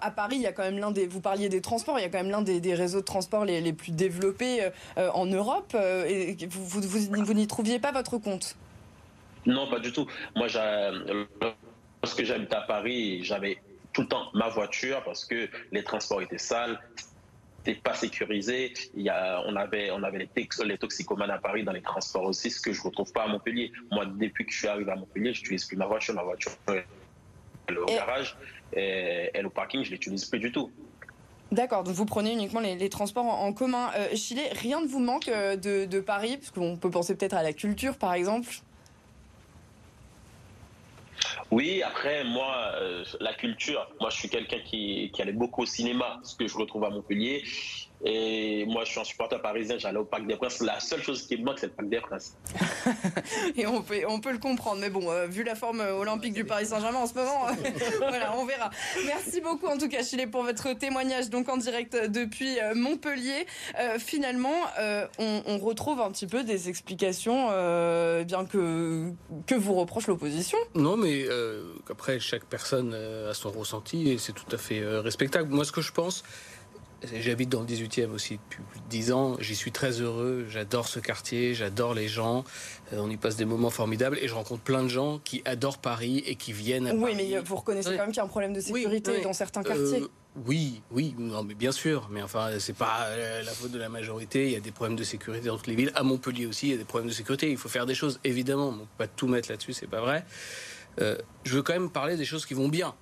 à 0.00 0.10
Paris, 0.10 0.36
il 0.36 0.42
y 0.42 0.46
a 0.46 0.52
quand 0.52 0.62
même 0.62 0.78
l'un 0.78 0.90
des. 0.90 1.06
Vous 1.06 1.20
parliez 1.20 1.48
des 1.48 1.60
transports, 1.60 1.98
il 1.98 2.02
y 2.02 2.04
a 2.04 2.08
quand 2.08 2.18
même 2.18 2.30
l'un 2.30 2.42
des, 2.42 2.60
des, 2.60 2.74
réseaux 2.74 3.00
de 3.00 3.04
transport 3.04 3.44
les, 3.44 3.60
les 3.60 3.72
plus 3.72 3.92
développés 3.92 4.68
en 4.96 5.26
Europe. 5.26 5.74
et 5.74 6.36
vous, 6.48 6.80
vous, 6.80 6.80
vous, 6.80 7.34
n'y 7.34 7.46
trouviez 7.46 7.78
pas 7.78 7.92
votre 7.92 8.18
compte? 8.18 8.56
Non, 9.46 9.68
pas 9.68 9.80
du 9.80 9.92
tout. 9.92 10.06
Moi, 10.36 10.48
lorsque 12.02 12.24
j'habitais 12.24 12.56
à 12.56 12.62
Paris, 12.62 13.24
j'avais 13.24 13.58
tout 13.92 14.02
le 14.02 14.08
temps 14.08 14.30
ma 14.34 14.48
voiture 14.48 15.02
parce 15.04 15.24
que 15.24 15.48
les 15.72 15.82
transports 15.82 16.22
étaient 16.22 16.38
sales, 16.38 16.78
pas 17.74 17.94
sécurisé. 17.94 18.72
Il 18.94 19.02
y 19.02 19.10
a, 19.10 19.42
on 19.46 19.56
avait, 19.56 19.90
on 19.90 20.02
avait 20.02 20.18
les, 20.18 20.48
les 20.64 20.78
toxicomanes 20.78 21.30
à 21.30 21.38
Paris 21.38 21.64
dans 21.64 21.72
les 21.72 21.82
transports 21.82 22.24
aussi, 22.24 22.50
ce 22.50 22.60
que 22.60 22.72
je 22.72 22.82
retrouve 22.82 23.12
pas 23.12 23.24
à 23.24 23.28
Montpellier. 23.28 23.72
Moi, 23.90 24.06
depuis 24.06 24.46
que 24.46 24.52
je 24.52 24.58
suis 24.58 24.68
arrivé 24.68 24.90
à 24.90 24.96
Montpellier, 24.96 25.32
je 25.32 25.40
n'utilise 25.40 25.64
plus 25.64 25.76
ma 25.76 25.86
voiture. 25.86 26.14
Ma 26.14 26.22
voiture, 26.22 26.52
elle 26.68 26.84
est 27.74 27.78
au 27.78 27.86
garage, 27.86 28.36
et 28.72 29.30
elle 29.34 29.46
au 29.46 29.50
parking, 29.50 29.84
je 29.84 29.90
l'utilise 29.90 30.24
plus 30.24 30.38
du 30.38 30.52
tout. 30.52 30.70
D'accord, 31.50 31.82
donc 31.82 31.94
vous 31.94 32.04
prenez 32.04 32.32
uniquement 32.32 32.60
les, 32.60 32.88
transports 32.90 33.24
en, 33.24 33.52
commun. 33.54 33.90
Euh, 33.96 34.08
Chile, 34.14 34.40
rien 34.52 34.82
ne 34.82 34.86
vous 34.86 35.00
manque 35.00 35.28
euh, 35.28 35.56
de, 35.56 35.86
de 35.86 36.00
Paris? 36.00 36.36
Parce 36.36 36.50
qu'on 36.50 36.76
peut 36.76 36.90
penser 36.90 37.16
peut-être 37.16 37.34
à 37.34 37.42
la 37.42 37.54
culture, 37.54 37.96
par 37.96 38.12
exemple 38.12 38.48
oui, 41.50 41.82
après, 41.82 42.24
moi, 42.24 42.72
euh, 42.76 43.04
la 43.20 43.34
culture, 43.34 43.86
moi, 44.00 44.10
je 44.10 44.16
suis 44.16 44.28
quelqu'un 44.28 44.60
qui, 44.60 45.10
qui 45.12 45.22
allait 45.22 45.32
beaucoup 45.32 45.62
au 45.62 45.66
cinéma, 45.66 46.18
ce 46.22 46.34
que 46.36 46.46
je 46.46 46.56
retrouve 46.56 46.84
à 46.84 46.90
Montpellier. 46.90 47.42
Et 48.04 48.64
moi, 48.66 48.84
je 48.84 48.92
suis 48.92 49.00
un 49.00 49.04
supporter 49.04 49.40
parisien, 49.42 49.76
j'allais 49.76 49.98
au 49.98 50.04
Parc 50.04 50.26
des 50.26 50.36
Princes. 50.36 50.60
La 50.60 50.78
seule 50.78 51.02
chose 51.02 51.26
qui 51.26 51.36
me 51.36 51.44
manque, 51.44 51.58
c'est 51.58 51.66
le 51.66 51.72
Parc 51.72 51.88
des 51.88 52.00
Princes. 52.00 52.36
et 53.56 53.66
on 53.66 53.82
peut, 53.82 54.02
on 54.08 54.20
peut 54.20 54.30
le 54.30 54.38
comprendre. 54.38 54.80
Mais 54.80 54.90
bon, 54.90 55.10
euh, 55.10 55.26
vu 55.26 55.42
la 55.42 55.56
forme 55.56 55.80
olympique 55.80 56.32
du 56.32 56.44
Paris 56.44 56.66
Saint-Germain 56.66 57.00
en 57.00 57.06
ce 57.06 57.14
moment, 57.14 57.46
voilà, 57.98 58.36
on 58.36 58.44
verra. 58.44 58.70
Merci 59.04 59.40
beaucoup, 59.40 59.66
en 59.66 59.78
tout 59.78 59.88
cas, 59.88 60.04
Chile, 60.04 60.30
pour 60.30 60.44
votre 60.44 60.72
témoignage 60.74 61.28
donc 61.28 61.48
en 61.48 61.56
direct 61.56 61.96
depuis 62.08 62.60
euh, 62.60 62.74
Montpellier. 62.74 63.46
Euh, 63.80 63.98
finalement, 63.98 64.54
on, 65.18 65.58
retrouve 65.58 66.00
un 66.00 66.10
petit 66.12 66.28
peu 66.28 66.44
des 66.44 66.68
explications 66.68 67.48
bien 68.24 68.44
que, 68.44 69.10
que 69.46 69.54
vous 69.56 69.74
reproche 69.74 70.06
l'opposition. 70.06 70.56
Non, 70.74 70.96
mais 70.96 71.26
après, 71.90 72.20
chaque 72.20 72.44
personne 72.44 72.94
a 72.94 73.34
son 73.34 73.50
ressenti 73.50 74.10
et 74.10 74.18
c'est 74.18 74.32
tout 74.32 74.46
à 74.52 74.56
fait 74.56 74.84
respectable. 74.84 75.52
Moi, 75.52 75.64
ce 75.64 75.72
que 75.72 75.80
je 75.80 75.92
pense, 75.92 76.22
J'habite 77.04 77.48
dans 77.48 77.60
le 77.60 77.66
18e 77.66 78.10
aussi 78.10 78.38
depuis 78.38 78.60
plus 78.68 78.80
de 78.80 78.86
10 78.88 79.12
ans. 79.12 79.36
J'y 79.38 79.54
suis 79.54 79.70
très 79.70 80.00
heureux. 80.00 80.46
J'adore 80.48 80.88
ce 80.88 80.98
quartier. 80.98 81.54
J'adore 81.54 81.94
les 81.94 82.08
gens. 82.08 82.44
Euh, 82.92 82.98
on 82.98 83.08
y 83.08 83.16
passe 83.16 83.36
des 83.36 83.44
moments 83.44 83.70
formidables. 83.70 84.18
Et 84.20 84.26
je 84.26 84.34
rencontre 84.34 84.62
plein 84.62 84.82
de 84.82 84.88
gens 84.88 85.20
qui 85.22 85.42
adorent 85.44 85.78
Paris 85.78 86.24
et 86.26 86.34
qui 86.34 86.52
viennent 86.52 86.88
à 86.88 86.94
oui, 86.94 87.12
mais 87.16 87.38
vous 87.38 87.56
reconnaissez 87.56 87.90
quand 87.90 87.98
même 87.98 88.08
qu'il 88.08 88.16
y 88.16 88.20
a 88.20 88.24
un 88.24 88.28
problème 88.28 88.52
de 88.52 88.60
sécurité 88.60 89.20
dans 89.20 89.32
certains 89.32 89.62
quartiers. 89.62 90.02
Euh, 90.02 90.08
oui, 90.46 90.82
oui, 90.90 91.14
non, 91.18 91.44
mais 91.44 91.54
bien 91.54 91.72
sûr. 91.72 92.08
Mais 92.10 92.22
enfin, 92.22 92.50
c'est 92.58 92.76
pas 92.76 93.06
euh, 93.06 93.42
la 93.44 93.52
faute 93.52 93.70
de 93.70 93.78
la 93.78 93.88
majorité. 93.88 94.46
Il 94.46 94.52
y 94.52 94.56
a 94.56 94.60
des 94.60 94.72
problèmes 94.72 94.96
de 94.96 95.04
sécurité 95.04 95.46
dans 95.46 95.56
toutes 95.56 95.68
les 95.68 95.76
villes. 95.76 95.92
À 95.94 96.02
Montpellier 96.02 96.46
aussi, 96.46 96.66
il 96.66 96.70
y 96.72 96.74
a 96.74 96.78
des 96.78 96.84
problèmes 96.84 97.08
de 97.08 97.14
sécurité. 97.14 97.48
Il 97.48 97.58
faut 97.58 97.68
faire 97.68 97.86
des 97.86 97.94
choses, 97.94 98.18
évidemment. 98.24 98.70
On 98.70 98.78
peut 98.78 98.86
pas 98.98 99.06
tout 99.06 99.28
mettre 99.28 99.50
là-dessus, 99.50 99.72
c'est 99.72 99.86
pas 99.86 100.00
vrai. 100.00 100.24
je 100.98 101.54
veux 101.54 101.62
quand 101.62 101.74
même 101.74 101.90
parler 101.90 102.16
des 102.16 102.24
choses 102.24 102.44
qui 102.44 102.54
vont 102.54 102.68
bien. 102.68 102.92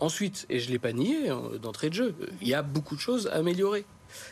Ensuite, 0.00 0.46
et 0.48 0.60
je 0.60 0.66
ne 0.68 0.72
l'ai 0.72 0.78
pas 0.78 0.92
nié 0.92 1.28
hein, 1.28 1.42
d'entrée 1.60 1.88
de 1.88 1.94
jeu, 1.94 2.14
il 2.40 2.48
y 2.48 2.54
a 2.54 2.62
beaucoup 2.62 2.94
de 2.94 3.00
choses 3.00 3.26
à 3.28 3.34
améliorer. 3.34 3.84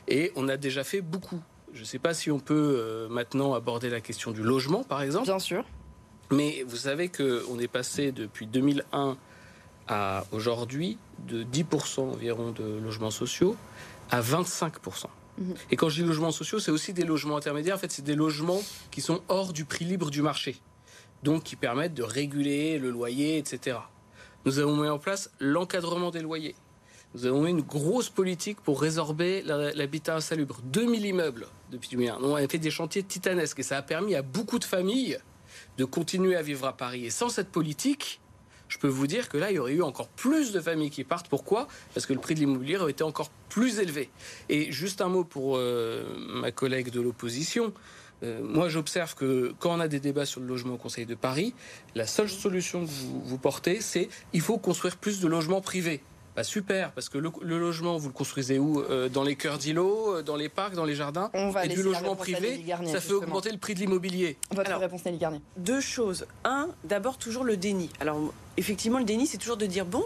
Et 0.09 0.33
on 0.37 0.49
a 0.49 0.57
déjà 0.57 0.85
fait 0.85 1.01
beaucoup. 1.01 1.41
Je 1.75 1.81
ne 1.81 1.85
sais 1.85 1.99
pas 1.99 2.15
si 2.15 2.31
on 2.31 2.39
peut 2.39 2.77
euh, 2.79 3.09
maintenant 3.09 3.55
aborder 3.55 3.91
la 3.91 4.01
question 4.01 4.31
du 4.31 4.43
logement, 4.43 4.85
par 4.85 5.03
exemple. 5.03 5.27
Bien 5.27 5.39
sûr. 5.39 5.65
Mais 6.31 6.65
vous 6.67 6.77
savez 6.77 7.09
qu'on 7.09 7.59
est 7.59 7.69
passé 7.69 8.13
depuis 8.13 8.47
2001 8.47 9.17
à 9.89 10.25
aujourd'hui 10.33 10.99
de 11.29 11.45
10% 11.45 12.01
environ 12.01 12.51
de 12.51 12.65
logements 12.83 13.11
sociaux 13.11 13.57
à 14.11 14.21
25%. 14.21 15.07
Mhm. 15.39 15.55
Et 15.71 15.77
quand 15.77 15.89
je 15.89 16.03
dis 16.03 16.07
logements 16.07 16.33
sociaux, 16.33 16.59
c'est 16.59 16.71
aussi 16.71 16.93
des 16.93 17.05
logements 17.05 17.37
intermédiaires. 17.37 17.77
En 17.77 17.79
fait, 17.79 17.93
c'est 17.93 18.05
des 18.05 18.15
logements 18.15 18.63
qui 18.91 19.01
sont 19.01 19.21
hors 19.29 19.53
du 19.53 19.65
prix 19.65 19.85
libre 19.85 20.11
du 20.11 20.23
marché. 20.23 20.57
Donc, 21.23 21.45
qui 21.45 21.57
permettent 21.57 21.95
de 21.95 22.03
réguler 22.03 22.79
le 22.79 22.91
loyer, 22.91 23.39
etc. 23.39 23.79
Nous 24.47 24.61
avons 24.61 24.77
mis 24.77 24.89
en 24.89 25.01
place 25.01 25.29
l'encadrement 25.41 26.13
des 26.13 26.23
loyers. 26.23 26.55
Nous 27.15 27.27
avons 27.27 27.43
mis 27.43 27.51
une 27.51 27.63
grosse 27.63 28.09
politique 28.09 28.61
pour 28.61 28.81
résorber 28.81 29.43
l'habitat 29.43 30.15
insalubre. 30.15 30.61
2000 30.67 31.05
immeubles 31.05 31.49
depuis 31.73 31.89
2001. 31.91 32.19
On 32.23 32.37
a 32.37 32.47
fait 32.47 32.59
des 32.59 32.71
chantiers 32.71 33.03
titanesques 33.03 33.59
et 33.59 33.65
ça 33.65 33.77
a 33.77 33.83
permis 33.83 34.15
à 34.15 34.23
beaucoup 34.23 34.61
de 34.61 34.65
familles 34.65 35.19
de 35.79 35.85
continuer 35.85 36.37
à 36.37 36.43
vivre 36.43 36.65
à 36.65 36.77
Paris. 36.77 37.07
Et 37.07 37.11
sans 37.11 37.29
cette 37.29 37.49
politique, 37.49 38.21
je 38.69 38.79
peux 38.79 38.87
vous 38.87 39.09
dire 39.09 39.29
que 39.29 39.37
là, 39.37 39.51
il 39.51 39.57
y 39.57 39.59
aurait 39.59 39.73
eu 39.73 39.83
encore 39.83 40.09
plus 40.09 40.53
de 40.53 40.61
familles 40.61 40.91
qui 40.91 41.03
partent. 41.03 41.29
Pourquoi? 41.29 41.67
Parce 41.93 42.07
que 42.07 42.13
le 42.13 42.21
prix 42.21 42.35
de 42.35 42.41
l'immobilier 42.41 42.77
aurait 42.77 42.93
été 42.93 43.03
encore 43.03 43.31
plus 43.49 43.81
élevé. 43.81 44.11
Et 44.49 44.71
juste 44.71 45.01
un 45.01 45.09
mot 45.09 45.25
pour 45.25 45.57
euh, 45.57 46.05
ma 46.19 46.53
collègue 46.53 46.91
de 46.91 47.01
l'opposition. 47.01 47.73
Euh, 48.23 48.41
moi, 48.43 48.69
j'observe 48.69 49.15
que 49.15 49.55
quand 49.59 49.77
on 49.77 49.81
a 49.81 49.89
des 49.89 50.01
débats 50.01 50.27
sur 50.27 50.41
le 50.41 50.47
logement 50.47 50.75
au 50.75 50.79
Conseil 50.79 51.07
de 51.07 51.15
Paris, 51.15 51.55
la 51.95 52.07
seule 52.07 52.29
solution 52.29 52.85
que 52.85 52.91
vous, 52.91 53.39
portez, 53.39 53.81
c'est 53.81 54.09
il 54.33 54.41
faut 54.41 54.59
construire 54.59 54.97
plus 54.97 55.21
de 55.21 55.29
logements 55.29 55.61
privés. 55.61 56.01
Bah 56.35 56.45
super, 56.45 56.93
parce 56.93 57.09
que 57.09 57.17
le, 57.17 57.59
logement, 57.59 57.97
vous 57.97 58.09
le 58.09 58.13
construisez 58.13 58.59
où 58.59 58.83
euh, 58.83 59.09
Dans 59.09 59.23
les 59.23 59.37
cœurs 59.37 59.57
d'îlots, 59.57 60.17
euh, 60.17 60.23
dans 60.23 60.37
les 60.37 60.51
parcs, 60.51 60.75
dans 60.75 60.85
les 60.85 60.95
jardins 60.95 61.31
On 61.33 61.49
va 61.49 61.65
Et 61.65 61.69
du 61.69 61.83
logement 61.83 62.15
privé, 62.15 62.63
ça 62.85 63.01
fait 63.01 63.15
augmenter 63.15 63.51
le 63.51 63.57
prix 63.57 63.73
de 63.73 63.81
l'immobilier. 63.81 64.37
Votre 64.51 64.69
Alors, 64.69 64.81
réponse, 64.81 65.07
Nelly 65.07 65.17
Garnier. 65.17 65.41
Deux 65.57 65.81
choses. 65.81 66.27
Un, 66.45 66.69
d'abord, 66.85 67.17
toujours 67.17 67.43
le 67.43 67.57
déni. 67.57 67.89
Alors, 68.01 68.35
effectivement, 68.59 68.99
le 68.99 69.07
déni, 69.07 69.27
c'est 69.27 69.39
toujours 69.39 69.57
de 69.57 69.65
dire 69.65 69.87
bon, 69.87 70.05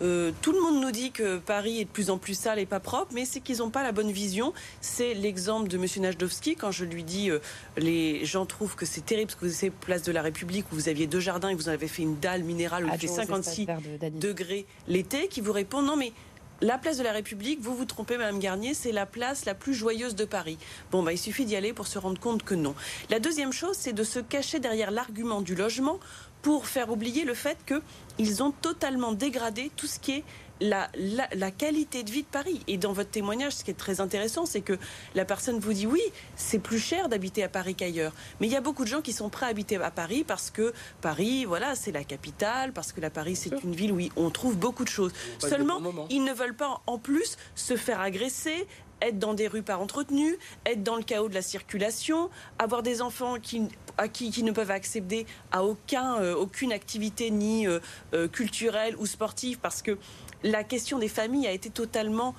euh, 0.00 0.32
tout 0.42 0.52
le 0.52 0.60
monde 0.60 0.80
nous 0.80 0.90
dit 0.90 1.10
que 1.10 1.38
Paris 1.38 1.80
est 1.80 1.84
de 1.84 1.90
plus 1.90 2.10
en 2.10 2.18
plus 2.18 2.34
sale 2.38 2.58
et 2.58 2.66
pas 2.66 2.80
propre, 2.80 3.12
mais 3.12 3.24
c'est 3.24 3.40
qu'ils 3.40 3.58
n'ont 3.58 3.70
pas 3.70 3.82
la 3.82 3.92
bonne 3.92 4.12
vision. 4.12 4.52
C'est 4.80 5.14
l'exemple 5.14 5.68
de 5.68 5.76
M. 5.76 5.86
Najdowski, 5.98 6.56
quand 6.56 6.70
je 6.70 6.84
lui 6.84 7.02
dis 7.02 7.30
euh, 7.30 7.40
les 7.76 8.24
gens 8.24 8.46
trouvent 8.46 8.76
que 8.76 8.86
c'est 8.86 9.04
terrible 9.04 9.28
parce 9.28 9.40
que 9.40 9.46
vous 9.46 9.64
êtes 9.64 9.74
place 9.74 10.02
de 10.02 10.12
la 10.12 10.22
République 10.22 10.66
où 10.72 10.74
vous 10.74 10.88
aviez 10.88 11.06
deux 11.06 11.20
jardins 11.20 11.48
et 11.48 11.54
vous 11.54 11.68
avez 11.68 11.88
fait 11.88 12.02
une 12.02 12.18
dalle 12.18 12.42
minérale 12.42 12.84
où 12.84 12.88
il 12.92 12.98
fait 12.98 13.06
56 13.08 13.66
degrés 14.12 14.66
l'été, 14.86 15.28
qui 15.28 15.40
vous 15.40 15.52
répond 15.52 15.82
non 15.82 15.96
mais 15.96 16.12
la 16.60 16.76
place 16.76 16.98
de 16.98 17.04
la 17.04 17.12
République, 17.12 17.60
vous 17.60 17.74
vous 17.76 17.84
trompez, 17.84 18.18
Madame 18.18 18.40
Garnier, 18.40 18.74
c'est 18.74 18.90
la 18.90 19.06
place 19.06 19.44
la 19.44 19.54
plus 19.54 19.74
joyeuse 19.74 20.16
de 20.16 20.24
Paris. 20.24 20.58
Bon, 20.90 21.04
bah, 21.04 21.12
il 21.12 21.18
suffit 21.18 21.44
d'y 21.44 21.54
aller 21.54 21.72
pour 21.72 21.86
se 21.86 21.98
rendre 21.98 22.18
compte 22.18 22.42
que 22.42 22.54
non. 22.54 22.74
La 23.10 23.20
deuxième 23.20 23.52
chose, 23.52 23.76
c'est 23.78 23.92
de 23.92 24.02
se 24.02 24.18
cacher 24.18 24.58
derrière 24.58 24.90
l'argument 24.90 25.40
du 25.40 25.54
logement 25.54 26.00
pour 26.42 26.66
faire 26.66 26.90
oublier 26.90 27.24
le 27.24 27.34
fait 27.34 27.58
qu'ils 27.66 28.42
ont 28.42 28.52
totalement 28.52 29.12
dégradé 29.12 29.70
tout 29.76 29.86
ce 29.86 29.98
qui 29.98 30.12
est 30.12 30.24
la, 30.60 30.88
la, 31.34 31.50
qualité 31.50 32.02
de 32.02 32.10
vie 32.10 32.22
de 32.22 32.28
Paris. 32.28 32.60
Et 32.66 32.78
dans 32.78 32.92
votre 32.92 33.10
témoignage, 33.10 33.52
ce 33.52 33.64
qui 33.64 33.70
est 33.70 33.74
très 33.74 34.00
intéressant, 34.00 34.46
c'est 34.46 34.60
que 34.60 34.78
la 35.14 35.24
personne 35.24 35.58
vous 35.58 35.72
dit 35.72 35.86
oui, 35.86 36.00
c'est 36.36 36.58
plus 36.58 36.78
cher 36.78 37.08
d'habiter 37.08 37.42
à 37.42 37.48
Paris 37.48 37.74
qu'ailleurs. 37.74 38.12
Mais 38.40 38.46
il 38.46 38.52
y 38.52 38.56
a 38.56 38.60
beaucoup 38.60 38.84
de 38.84 38.88
gens 38.88 39.00
qui 39.00 39.12
sont 39.12 39.28
prêts 39.28 39.46
à 39.46 39.50
habiter 39.50 39.76
à 39.76 39.90
Paris 39.90 40.24
parce 40.26 40.50
que 40.50 40.72
Paris, 41.00 41.44
voilà, 41.44 41.74
c'est 41.74 41.92
la 41.92 42.04
capitale, 42.04 42.72
parce 42.72 42.92
que 42.92 43.00
la 43.00 43.10
Paris, 43.10 43.36
c'est 43.36 43.62
une 43.62 43.74
ville 43.74 43.92
où 43.92 44.00
on 44.16 44.30
trouve 44.30 44.56
beaucoup 44.56 44.84
de 44.84 44.88
choses. 44.88 45.12
Seulement, 45.38 45.80
ils 46.10 46.24
ne 46.24 46.32
veulent 46.32 46.56
pas 46.56 46.80
en 46.86 46.98
plus 46.98 47.36
se 47.54 47.76
faire 47.76 48.00
agresser, 48.00 48.66
être 49.02 49.18
dans 49.18 49.34
des 49.34 49.48
rues 49.48 49.62
pas 49.62 49.76
entretenues, 49.76 50.38
être 50.66 50.82
dans 50.82 50.96
le 50.96 51.02
chaos 51.02 51.28
de 51.28 51.34
la 51.34 51.42
circulation, 51.42 52.30
avoir 52.58 52.82
des 52.82 53.02
enfants 53.02 53.36
qui, 53.40 53.60
ne 53.60 54.52
peuvent 54.52 54.70
accéder 54.70 55.26
à 55.52 55.62
euh, 55.62 56.34
aucune 56.34 56.72
activité 56.72 57.30
ni 57.30 57.66
euh, 57.66 57.80
euh, 58.14 58.28
culturelle 58.28 58.96
ou 58.98 59.06
sportive 59.06 59.58
parce 59.58 59.82
que 59.82 59.98
la 60.44 60.62
question 60.62 60.98
des 60.98 61.08
familles 61.08 61.48
a 61.48 61.52
été 61.52 61.68
totalement 61.68 62.34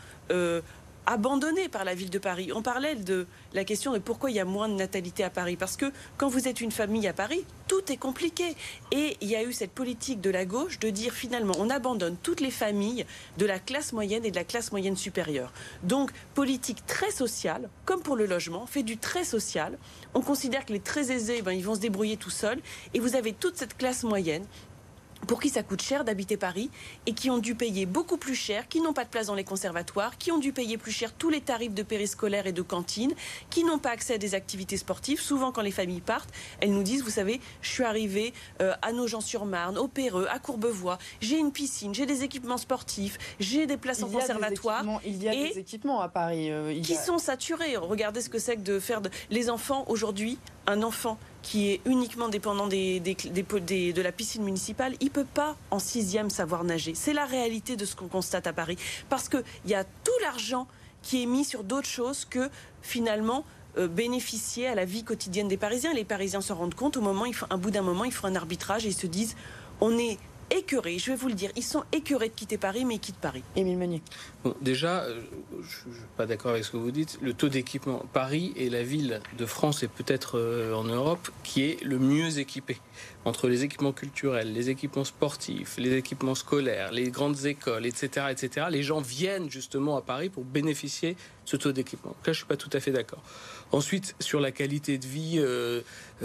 abandonné 1.10 1.70
par 1.70 1.86
la 1.86 1.96
ville 1.96 2.12
de 2.12 2.20
Paris. 2.20 2.51
On 2.54 2.62
parlait 2.62 2.96
de 2.96 3.25
la 3.54 3.63
question 3.63 3.94
de 3.94 3.98
pourquoi 3.98 4.30
il 4.30 4.36
y 4.36 4.39
a 4.39 4.46
moins 4.46 4.70
de 4.70 4.75
natalité 4.75 5.24
à 5.24 5.32
Paris? 5.32 5.56
Parce 5.56 5.75
que 5.75 5.92
quand 6.18 6.28
vous 6.28 6.48
êtes 6.48 6.62
une 6.62 6.72
famille 6.72 7.08
à 7.08 7.13
Paris, 7.13 7.44
tout 7.68 7.92
est 7.92 7.98
compliqué. 7.98 8.56
Et 8.92 9.18
il 9.20 9.28
y 9.28 9.36
a 9.36 9.44
eu 9.44 9.51
cette 9.51 9.72
politique 9.72 10.22
de 10.22 10.30
la 10.30 10.46
gauche 10.46 10.78
de 10.78 10.92
dire 10.92 11.12
finalement 11.13 11.56
on 11.58 11.72
abandonne 11.72 12.16
toutes 12.22 12.42
les 12.42 12.51
familles 12.51 13.08
de 13.39 13.46
la 13.48 13.58
classe 13.58 13.92
moyenne 13.92 14.24
et 14.24 14.30
de 14.30 14.36
la 14.36 14.44
classe 14.44 14.72
moyenne 14.72 14.96
supérieure. 14.96 15.51
Donc 15.82 16.12
politique 16.36 16.86
très 16.86 17.10
sociale, 17.10 17.70
comme 17.86 18.04
pour 18.04 18.16
le 18.16 18.28
logement, 18.28 18.68
fait 18.68 18.84
du 18.84 18.98
très 18.98 19.24
social. 19.24 19.80
On 20.13 20.22
considère 20.22 20.63
que 20.63 20.74
les 20.74 20.80
très 20.80 21.12
aisés, 21.12 21.42
ben, 21.42 21.54
ils 21.54 21.66
vont 21.66 21.75
se 21.75 21.80
débrouiller 21.80 22.18
tout 22.18 22.30
seuls. 22.30 22.62
Et 22.94 23.00
vous 23.00 23.16
avez 23.16 23.34
toute 23.34 23.58
cette 23.58 23.75
classe 23.75 24.04
moyenne 24.04 24.46
pour 25.29 25.39
qui 25.39 25.50
ça 25.50 25.62
coûte 25.62 25.83
cher 25.83 26.03
d'habiter 26.03 26.38
Paris 26.38 26.71
et 27.05 27.13
qui 27.13 27.29
ont 27.29 27.38
dû 27.38 27.53
payer 27.53 27.86
beaucoup 27.86 28.17
plus 28.17 28.33
cher, 28.33 28.67
qui 28.67 28.81
n'ont 28.81 28.93
pas 28.93 29.03
de 29.03 29.09
place 29.09 29.27
dans 29.27 29.36
les 29.36 29.43
conservatoires, 29.43 30.17
qui 30.17 30.31
ont 30.31 30.39
dû 30.39 30.53
payer 30.53 30.79
plus 30.79 30.91
cher 30.91 31.13
tous 31.13 31.29
les 31.29 31.39
tarifs 31.39 31.75
de 31.75 31.83
périscolaire 31.83 32.48
et 32.48 32.51
de 32.51 32.63
cantine, 32.63 33.13
qui 33.51 33.63
n'ont 33.63 33.77
pas 33.77 33.91
accès 33.91 34.15
à 34.15 34.17
des 34.17 34.33
activités 34.33 34.75
sportives. 34.75 35.21
Souvent, 35.21 35.51
quand 35.51 35.62
les 35.62 35.69
familles 35.69 36.01
partent, 36.01 36.31
elles 36.62 36.71
nous 36.71 36.81
disent, 36.81 37.03
vous 37.03 37.12
savez, 37.12 37.41
je 37.62 37.69
suis 37.69 37.83
arrivée 37.83 38.33
euh, 38.59 38.74
à 38.81 38.91
Nogent-sur-Marne, 38.91 39.77
au 39.77 39.88
Péreux, 39.88 40.25
à 40.31 40.39
Courbevoie, 40.39 40.98
j'ai 41.21 41.38
une 41.38 41.51
piscine, 41.51 41.93
j'ai 41.93 42.07
des 42.07 42.24
équipements 42.24 42.57
sportifs, 42.57 43.19
j'ai 43.39 43.67
des 43.67 43.77
places 43.77 44.01
en 44.01 44.09
conservatoire. 44.09 44.83
Il 45.05 45.21
y 45.21 45.29
a 45.29 45.31
des 45.31 45.59
équipements 45.59 46.01
à 46.01 46.09
Paris. 46.09 46.50
Euh, 46.50 46.81
qui 46.81 46.95
sont 46.95 47.19
saturés. 47.19 47.77
Regardez 47.77 48.21
ce 48.21 48.29
que 48.29 48.39
c'est 48.39 48.55
que 48.55 48.62
de 48.62 48.79
faire 48.79 49.00
de... 49.00 49.12
les 49.29 49.51
enfants 49.51 49.86
aujourd'hui, 49.89 50.39
un 50.65 50.81
enfant 50.81 51.19
qui 51.41 51.72
est 51.72 51.81
uniquement 51.86 52.29
dépendant 52.29 52.67
de 52.67 54.01
la 54.01 54.12
piscine 54.12 54.43
municipale, 54.43 54.96
il 55.00 55.05
ne 55.05 55.12
peut 55.12 55.25
pas 55.25 55.55
en 55.72 55.79
sixième 55.79 56.29
savoir 56.29 56.63
nager. 56.63 56.93
C'est 56.96 57.13
la 57.13 57.25
réalité 57.25 57.75
de 57.75 57.86
ce 57.86 57.96
qu'on 57.96 58.08
constate 58.08 58.48
à 58.48 58.53
Paris. 58.53 58.77
Parce 59.10 59.29
qu'il 59.29 59.43
y 59.65 59.74
a 59.74 59.84
tout 59.84 60.12
l'argent 60.22 60.67
qui 61.01 61.24
est 61.24 61.25
mis 61.25 61.46
sur 61.46 61.63
d'autres 61.63 61.88
choses 61.88 62.25
que 62.25 62.50
finalement 62.81 63.46
euh, 63.77 63.88
bénéficier 63.88 64.67
à 64.67 64.75
la 64.75 64.86
vie 64.86 65.03
quotidienne 65.03 65.48
des 65.48 65.58
Parisiens. 65.58 65.93
Les 65.93 66.03
Parisiens 66.03 66.41
se 66.41 66.51
rendent 66.51 66.75
compte 66.75 66.98
au 66.98 67.01
moment, 67.01 67.25
un 67.50 67.58
bout 67.58 67.72
d'un 67.72 67.81
moment, 67.81 68.03
ils 68.03 68.12
font 68.12 68.27
un 68.27 68.36
arbitrage 68.36 68.86
et 68.86 68.89
ils 68.89 68.93
se 68.93 69.08
disent 69.08 69.36
on 69.81 69.98
est 69.98 70.17
écœurés, 70.51 71.00
je 71.00 71.12
vais 71.12 71.18
vous 71.18 71.27
le 71.27 71.34
dire, 71.34 71.51
ils 71.56 71.63
sont 71.63 71.84
écœurés 71.91 72.29
de 72.29 72.34
quitter 72.34 72.58
Paris, 72.58 72.86
mais 72.86 72.96
ils 72.96 73.00
quittent 73.00 73.18
Paris. 73.18 73.44
Émile 73.56 73.77
Meunier. 73.77 74.01
Bon, 74.44 74.56
déjà, 74.62 75.03
euh, 75.03 75.22
je 75.53 75.89
ne 75.89 75.94
suis 75.94 76.03
pas 76.18 76.25
d'accord 76.25 76.51
avec 76.51 76.63
ce 76.63 76.72
que 76.72 76.77
vous 76.77 76.91
dites. 76.91 77.18
Le 77.22 77.34
taux 77.34 77.50
d'équipement, 77.50 78.03
Paris 78.13 78.53
est 78.58 78.70
la 78.70 78.84
ville 78.84 79.22
de 79.38 79.46
France 79.46 79.84
et 79.84 79.88
peut-être 79.88 80.38
euh, 80.38 80.74
en 80.74 80.84
Europe 80.84 81.29
qui 81.44 81.63
est 81.63 81.84
le 81.84 82.00
mieux 82.00 82.39
équipé. 82.39 82.77
Entre 83.25 83.48
les 83.48 83.63
équipements 83.63 83.91
culturels, 83.91 84.53
les 84.53 84.70
équipements 84.70 85.03
sportifs, 85.03 85.77
les 85.77 85.96
équipements 85.96 86.36
scolaires, 86.36 86.91
les 86.91 87.12
grandes 87.12 87.46
écoles, 87.46 87.86
etc., 87.86 88.27
etc., 88.29 88.68
les 88.70 88.84
gens 88.84 89.01
viennent 89.01 89.50
justement 89.50 89.98
à 89.98 90.01
Paris 90.01 90.29
pour 90.29 90.46
bénéficier 90.46 91.13
de 91.13 91.18
ce 91.46 91.58
taux 91.58 91.72
d'équipement. 91.72 92.12
Là, 92.12 92.18
je 92.25 92.29
ne 92.29 92.36
suis 92.36 92.46
pas 92.46 92.58
tout 92.58 92.70
à 92.74 92.79
fait 92.79 92.91
d'accord. 92.91 93.22
Ensuite, 93.72 94.15
sur 94.20 94.39
la 94.39 94.51
qualité 94.51 94.98
de 94.98 95.06
vie 95.06 95.36
euh, 95.38 95.82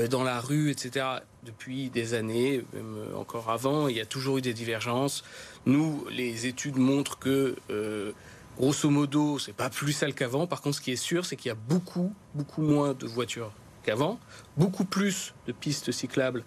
dans 0.09 0.23
la 0.23 0.41
rue, 0.41 0.71
etc., 0.71 1.07
depuis 1.45 1.91
des 1.91 2.15
années, 2.15 2.65
même 2.73 2.97
encore 3.17 3.51
avant, 3.51 3.89
il 3.89 3.97
y 3.97 4.01
a 4.01 4.07
toujours 4.07 4.39
eu 4.39 4.43
des 4.43 4.55
divergences. 4.55 5.25
Nous, 5.67 6.05
les 6.11 6.47
études 6.47 6.77
montrent 6.77 7.19
que 7.19 7.57
euh, 7.71 8.13
Grosso 8.57 8.89
modo, 8.89 9.39
c'est 9.39 9.53
pas 9.53 9.69
plus 9.69 9.93
sale 9.93 10.15
qu'avant. 10.15 10.47
Par 10.47 10.63
contre, 10.63 10.77
ce 10.77 10.81
qui 10.81 10.93
est 10.93 10.97
sûr, 10.97 11.27
c'est 11.27 11.35
qu'il 11.37 11.49
y 11.49 11.53
a 11.53 11.57
beaucoup, 11.57 12.13
beaucoup 12.35 12.63
moins 12.63 12.95
de 12.95 13.07
voitures 13.07 13.53
qu'avant, 13.83 14.19
beaucoup 14.57 14.85
plus 14.85 15.35
de 15.47 15.53
pistes 15.53 15.91
cyclables 15.91 16.45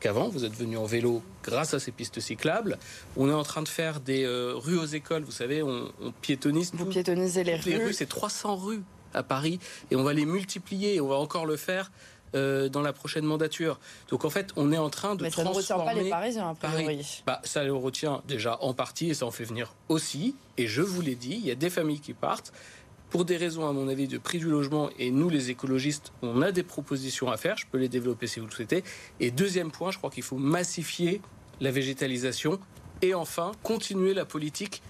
qu'avant. 0.00 0.28
Vous 0.28 0.44
êtes 0.44 0.54
venu 0.54 0.76
en 0.76 0.84
vélo 0.84 1.22
grâce 1.44 1.72
à 1.72 1.78
ces 1.78 1.92
pistes 1.92 2.18
cyclables. 2.18 2.76
On 3.16 3.28
est 3.28 3.34
en 3.34 3.44
train 3.44 3.62
de 3.62 3.68
faire 3.68 4.00
des 4.00 4.24
euh, 4.24 4.54
rues 4.56 4.78
aux 4.78 4.84
écoles. 4.84 5.22
Vous 5.22 5.32
savez, 5.32 5.62
on, 5.62 5.92
piétonise. 6.22 6.72
Vous 6.74 6.86
piétonisez 6.86 7.44
les 7.44 7.54
rues. 7.54 7.70
Les 7.70 7.84
rues, 7.84 7.92
c'est 7.92 8.06
300 8.06 8.56
rues 8.56 8.82
à 9.14 9.22
Paris 9.22 9.60
et 9.92 9.96
on 9.96 10.02
va 10.02 10.12
les 10.12 10.26
multiplier. 10.26 10.96
Et 10.96 11.00
on 11.00 11.08
va 11.08 11.16
encore 11.16 11.46
le 11.46 11.56
faire 11.56 11.92
euh, 12.34 12.68
dans 12.68 12.82
la 12.82 12.92
prochaine 12.92 13.24
mandature. 13.24 13.78
Donc 14.08 14.24
en 14.24 14.30
fait, 14.30 14.50
on 14.56 14.72
est 14.72 14.78
en 14.78 14.90
train 14.90 15.14
de 15.14 15.22
Mais 15.22 15.30
ça 15.30 15.44
ne 15.44 15.48
retient 15.48 15.78
pas 15.78 15.94
les 15.94 16.10
Parisiens, 16.10 16.50
a 16.50 16.54
Paris. 16.54 17.22
Bah, 17.26 17.40
ça 17.44 17.64
le 17.64 17.72
retient 17.72 18.22
déjà 18.26 18.58
en 18.62 18.74
partie 18.74 19.10
et 19.10 19.14
ça 19.14 19.26
en 19.26 19.30
fait 19.30 19.44
venir 19.44 19.74
aussi. 19.88 20.36
Et 20.56 20.66
je 20.66 20.82
vous 20.82 21.00
l'ai 21.00 21.14
dit, 21.14 21.34
il 21.34 21.46
y 21.46 21.50
a 21.50 21.54
des 21.54 21.70
familles 21.70 22.00
qui 22.00 22.12
partent 22.12 22.52
pour 23.10 23.24
des 23.24 23.36
raisons, 23.36 23.68
à 23.68 23.72
mon 23.72 23.86
avis, 23.86 24.08
de 24.08 24.18
prix 24.18 24.38
du 24.38 24.48
logement. 24.48 24.90
Et 24.98 25.12
nous, 25.12 25.28
les 25.28 25.50
écologistes, 25.50 26.12
on 26.22 26.42
a 26.42 26.50
des 26.50 26.64
propositions 26.64 27.30
à 27.30 27.36
faire. 27.36 27.56
Je 27.56 27.66
peux 27.70 27.78
les 27.78 27.88
développer 27.88 28.26
si 28.26 28.40
vous 28.40 28.46
le 28.46 28.52
souhaitez. 28.52 28.82
Et 29.20 29.30
deuxième 29.30 29.70
point, 29.70 29.92
je 29.92 29.98
crois 29.98 30.10
qu'il 30.10 30.24
faut 30.24 30.36
massifier 30.36 31.20
la 31.60 31.70
végétalisation 31.70 32.58
et 33.02 33.14
enfin 33.14 33.52
continuer 33.62 34.14
la 34.14 34.24
politique 34.24 34.82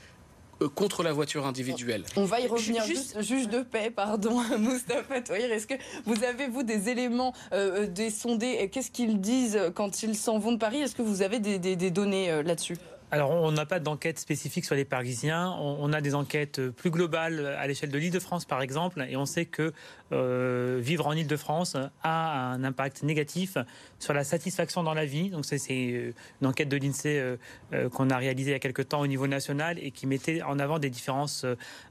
contre 0.75 1.03
la 1.03 1.13
voiture 1.13 1.47
individuelle. 1.47 2.05
On 2.17 2.25
va 2.25 2.41
y 2.41 2.47
revenir. 2.47 2.85
Juste, 2.85 3.21
juge 3.23 3.49
de 3.49 3.63
paix, 3.63 3.91
pardon, 3.91 4.41
Moustapha 4.59 5.21
Touir. 5.21 5.53
Est-ce 5.53 5.67
que 5.67 5.75
vous 6.05 6.25
avez, 6.25 6.49
vous, 6.49 6.63
des 6.63 6.89
éléments, 6.89 7.33
euh, 7.53 7.83
euh, 7.83 7.87
des 7.87 8.11
sondés 8.11 8.69
Qu'est-ce 8.71 8.91
qu'ils 8.91 9.21
disent 9.21 9.59
quand 9.75 10.03
ils 10.03 10.17
s'en 10.17 10.39
vont 10.39 10.53
de 10.53 10.59
Paris? 10.59 10.81
Est-ce 10.81 10.95
que 10.95 11.03
vous 11.03 11.23
avez 11.23 11.39
des, 11.39 11.91
données 11.91 12.43
là-dessus? 12.43 12.77
Alors, 13.11 13.31
on 13.31 13.53
n'a 13.53 13.67
pas 13.67 13.79
d'enquête 13.79 14.19
spécifique 14.19 14.65
sur 14.65 14.75
les 14.75 14.85
Parisiens. 14.85 15.55
On, 15.61 15.93
a 15.93 16.01
des 16.01 16.15
enquêtes 16.15 16.61
plus 16.71 16.91
globales 16.91 17.47
à 17.59 17.67
l'échelle 17.67 17.91
de 17.91 17.99
l'Île-de-France, 17.99 18.45
par 18.45 18.61
exemple, 18.61 19.07
et 19.09 19.17
on 19.17 19.27
sait 19.27 19.45
que 19.45 19.73
euh, 20.15 20.79
vivre 20.81 21.07
en 21.07 21.13
Île-de-France 21.13 21.77
a 22.03 22.53
un 22.53 22.65
impact 22.65 23.03
négatif 23.03 23.59
sur 23.99 24.15
la 24.15 24.25
satisfaction 24.25 24.83
dans 24.83 24.95
la 24.95 25.05
vie. 25.05 25.31
Donc 25.31 25.45
c'est 25.45 25.59
euh, 25.71 26.13
une 26.41 26.47
enquête 26.47 26.69
de 26.69 26.77
l'INSEE 26.77 27.37
euh, 27.73 27.89
qu'on 27.91 28.11
a 28.11 28.17
réalisée 28.17 28.51
il 28.51 28.53
y 28.53 28.57
a 28.57 28.61
quelques 28.61 28.89
temps 28.89 29.01
au 29.01 29.07
niveau 29.07 29.27
national 29.27 29.79
et 29.81 29.91
qui 29.91 30.07
mettait 30.07 30.43
en 30.43 30.59
avant 30.59 30.79
des 30.79 30.91
différences 30.91 31.45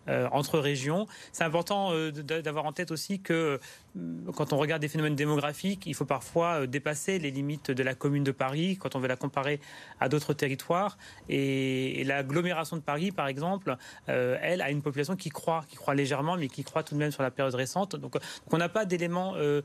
entre 0.08 0.60
régions. 0.60 1.08
C'est 1.32 1.44
important 1.44 1.92
d'avoir 2.12 2.65
en 2.65 2.72
tête 2.72 2.92
aussi 2.92 3.20
que 3.20 3.60
quand 4.36 4.53
on 4.53 4.58
regarde 4.58 4.82
des 4.82 4.88
phénomènes 4.88 5.15
démographiques, 5.15 5.86
il 5.86 5.94
faut 5.94 6.06
parfois 6.06 6.68
dépasser 6.68 7.20
les 7.20 7.32
limites 7.32 7.72
de 7.72 7.84
la 7.84 7.96
commune 7.96 8.24
de 8.24 8.32
Paris 8.32 8.77
quand 8.80 8.96
on 8.96 9.00
veut 9.00 9.08
la 9.08 9.15
comparer 9.15 9.60
à 10.00 10.10
d'autres 10.10 10.34
territoires. 10.34 10.98
Et, 11.30 12.03
l'agglomération 12.03 12.77
de 12.77 12.82
Paris, 12.82 13.12
par 13.12 13.27
exemple, 13.27 13.77
elle 14.08 14.62
a 14.62 14.70
une 14.70 14.82
population 14.82 15.15
qui 15.15 15.30
croît, 15.30 15.63
qui 15.68 15.75
croît 15.75 15.96
légèrement, 15.96 16.38
mais 16.38 16.48
qui 16.48 16.63
croît 16.63 16.84
tout 16.84 16.96
de 16.96 17.00
même 17.00 17.12
sur 17.12 17.24
la 17.24 17.32
période 17.32 17.56
récente. 17.56 17.96
Donc, 17.96 18.12
on 18.51 18.58
n'a 18.58 18.70
pas 18.70 18.86
d'éléments 18.86 19.34
euh, 19.36 19.62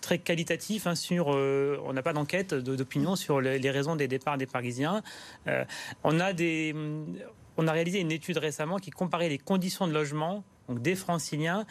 très 0.00 0.18
qualitatifs 0.18 0.86
hein, 0.86 0.94
sur. 0.94 1.32
Euh, 1.32 1.78
on 1.84 1.92
n'a 1.92 2.02
pas 2.02 2.12
d'enquête 2.12 2.54
d'opinion 2.54 3.16
sur 3.16 3.40
les, 3.40 3.70
raisons 3.70 3.96
des 3.96 4.08
départs 4.08 4.38
des 4.38 4.46
Parisiens. 4.46 5.02
Euh, 5.46 5.64
on 6.04 6.20
a 6.20 6.32
des. 6.32 6.74
On 7.56 7.68
a 7.68 7.72
réalisé 7.72 8.00
une 8.00 8.12
étude 8.12 8.38
récemment 8.38 8.78
qui 8.78 8.90
comparait 8.90 9.28
les 9.28 9.38
conditions 9.38 9.86
de 9.86 9.92
logement 9.92 10.42
donc 10.68 10.80
des 10.80 10.94
Franciliens 10.94 11.66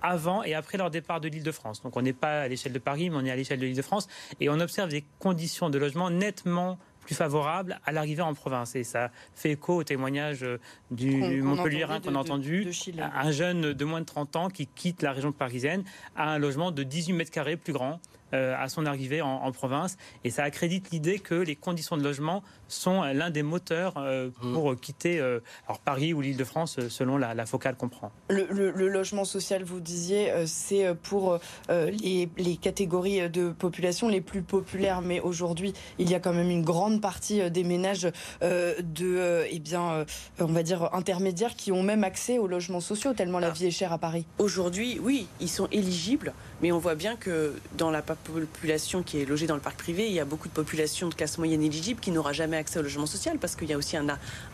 avant 0.00 0.44
et 0.44 0.54
après 0.54 0.78
leur 0.78 0.90
départ 0.90 1.20
de 1.20 1.28
l'Île-de-France. 1.28 1.82
Donc 1.82 1.96
on 1.96 2.02
n'est 2.02 2.12
pas 2.12 2.42
à 2.42 2.48
l'échelle 2.48 2.72
de 2.72 2.78
Paris, 2.78 3.10
mais 3.10 3.16
on 3.16 3.24
est 3.24 3.30
à 3.30 3.36
l'échelle 3.36 3.58
de 3.58 3.66
l'Île-de-France 3.66 4.06
et 4.38 4.48
on 4.48 4.60
observe 4.60 4.90
des 4.90 5.04
conditions 5.18 5.70
de 5.70 5.78
logement 5.78 6.10
nettement 6.10 6.78
plus 7.04 7.14
favorable 7.14 7.78
à 7.84 7.92
l'arrivée 7.92 8.22
en 8.22 8.34
province. 8.34 8.74
Et 8.74 8.84
ça 8.84 9.10
fait 9.34 9.52
écho 9.52 9.76
au 9.76 9.84
témoignage 9.84 10.42
euh, 10.42 10.58
du 10.90 11.42
Montpellierin 11.42 12.00
qu'on 12.00 12.14
a 12.14 12.18
entendu. 12.18 12.68
un 12.98 13.30
jeune 13.30 13.72
de 13.72 13.84
moins 13.84 14.00
de 14.00 14.06
30 14.06 14.36
ans 14.36 14.48
qui 14.48 14.66
quitte 14.66 15.02
la 15.02 15.12
région 15.12 15.32
parisienne 15.32 15.84
à 16.16 16.30
un 16.30 16.38
logement 16.38 16.70
de 16.70 16.82
18 16.82 17.12
mètres 17.12 17.30
carrés 17.30 17.56
plus 17.56 17.72
grand 17.72 18.00
à 18.32 18.68
son 18.68 18.86
arrivée 18.86 19.22
en, 19.22 19.52
province. 19.52 19.96
Et 20.24 20.30
ça 20.30 20.42
accrédite 20.42 20.90
l'idée 20.90 21.18
que 21.20 21.34
les 21.34 21.54
conditions 21.54 21.96
de 21.96 22.02
logement 22.02 22.42
sont 22.66 23.02
l'un 23.02 23.30
des 23.30 23.44
moteurs 23.44 23.94
euh, 23.96 24.30
mmh. 24.42 24.52
pour 24.52 24.80
quitter 24.80 25.20
alors 25.20 25.78
Paris 25.78 26.12
ou 26.12 26.20
l'Île-de-France 26.20 26.88
selon 26.88 27.16
la, 27.16 27.46
focale 27.46 27.76
qu'on 27.76 27.88
prend. 27.88 28.10
Le, 28.28 28.70
logement 28.88 29.24
social, 29.24 29.62
vous 29.62 29.80
disiez, 29.80 30.32
c'est 30.46 30.94
pour 30.94 31.38
les, 31.68 32.28
les, 32.36 32.56
catégories 32.56 33.28
de 33.30 33.50
population 33.50 34.08
les 34.08 34.20
plus 34.20 34.42
populaires. 34.42 35.00
Mais 35.00 35.20
aujourd'hui, 35.20 35.72
il 35.98 36.10
y 36.10 36.14
a 36.14 36.20
quand 36.20 36.32
même 36.32 36.50
une 36.50 36.64
grande 36.64 37.00
partie 37.00 37.50
des 37.50 37.64
ménages 37.64 38.08
de, 38.40 39.46
eh 39.48 39.58
bien, 39.60 40.04
on 40.40 40.46
va 40.46 40.62
dire 40.62 40.92
intermédiaires 40.94 41.54
qui 41.54 41.72
ont 41.72 41.82
même 41.82 42.04
accès 42.04 42.38
aux 42.38 42.46
logements 42.46 42.80
sociaux 42.80 43.12
tellement 43.12 43.38
la 43.38 43.48
ah. 43.48 43.50
vie 43.50 43.66
est 43.66 43.70
chère 43.70 43.92
à 43.92 43.98
Paris. 43.98 44.26
Aujourd'hui, 44.38 44.98
oui, 45.02 45.26
ils 45.40 45.48
sont 45.48 45.68
éligibles, 45.70 46.32
mais 46.64 46.72
on 46.72 46.78
voit 46.78 46.94
bien 46.94 47.14
que 47.14 47.52
dans 47.76 47.90
la 47.90 48.00
population 48.00 49.02
qui 49.02 49.20
est 49.20 49.26
logée 49.26 49.46
dans 49.46 49.54
le 49.54 49.60
parc 49.60 49.76
privé, 49.76 50.06
il 50.06 50.14
y 50.14 50.18
a 50.18 50.24
beaucoup 50.24 50.48
de 50.48 50.54
populations 50.54 51.10
de 51.10 51.14
classe 51.14 51.36
moyenne 51.36 51.62
éligible 51.62 52.00
qui 52.00 52.10
n'aura 52.10 52.32
jamais 52.32 52.56
accès 52.56 52.78
au 52.78 52.82
logement 52.82 53.04
social 53.04 53.36
parce 53.38 53.54
qu'il 53.54 53.68
y 53.68 53.74
a 53.74 53.76
aussi 53.76 53.98
un, 53.98 54.08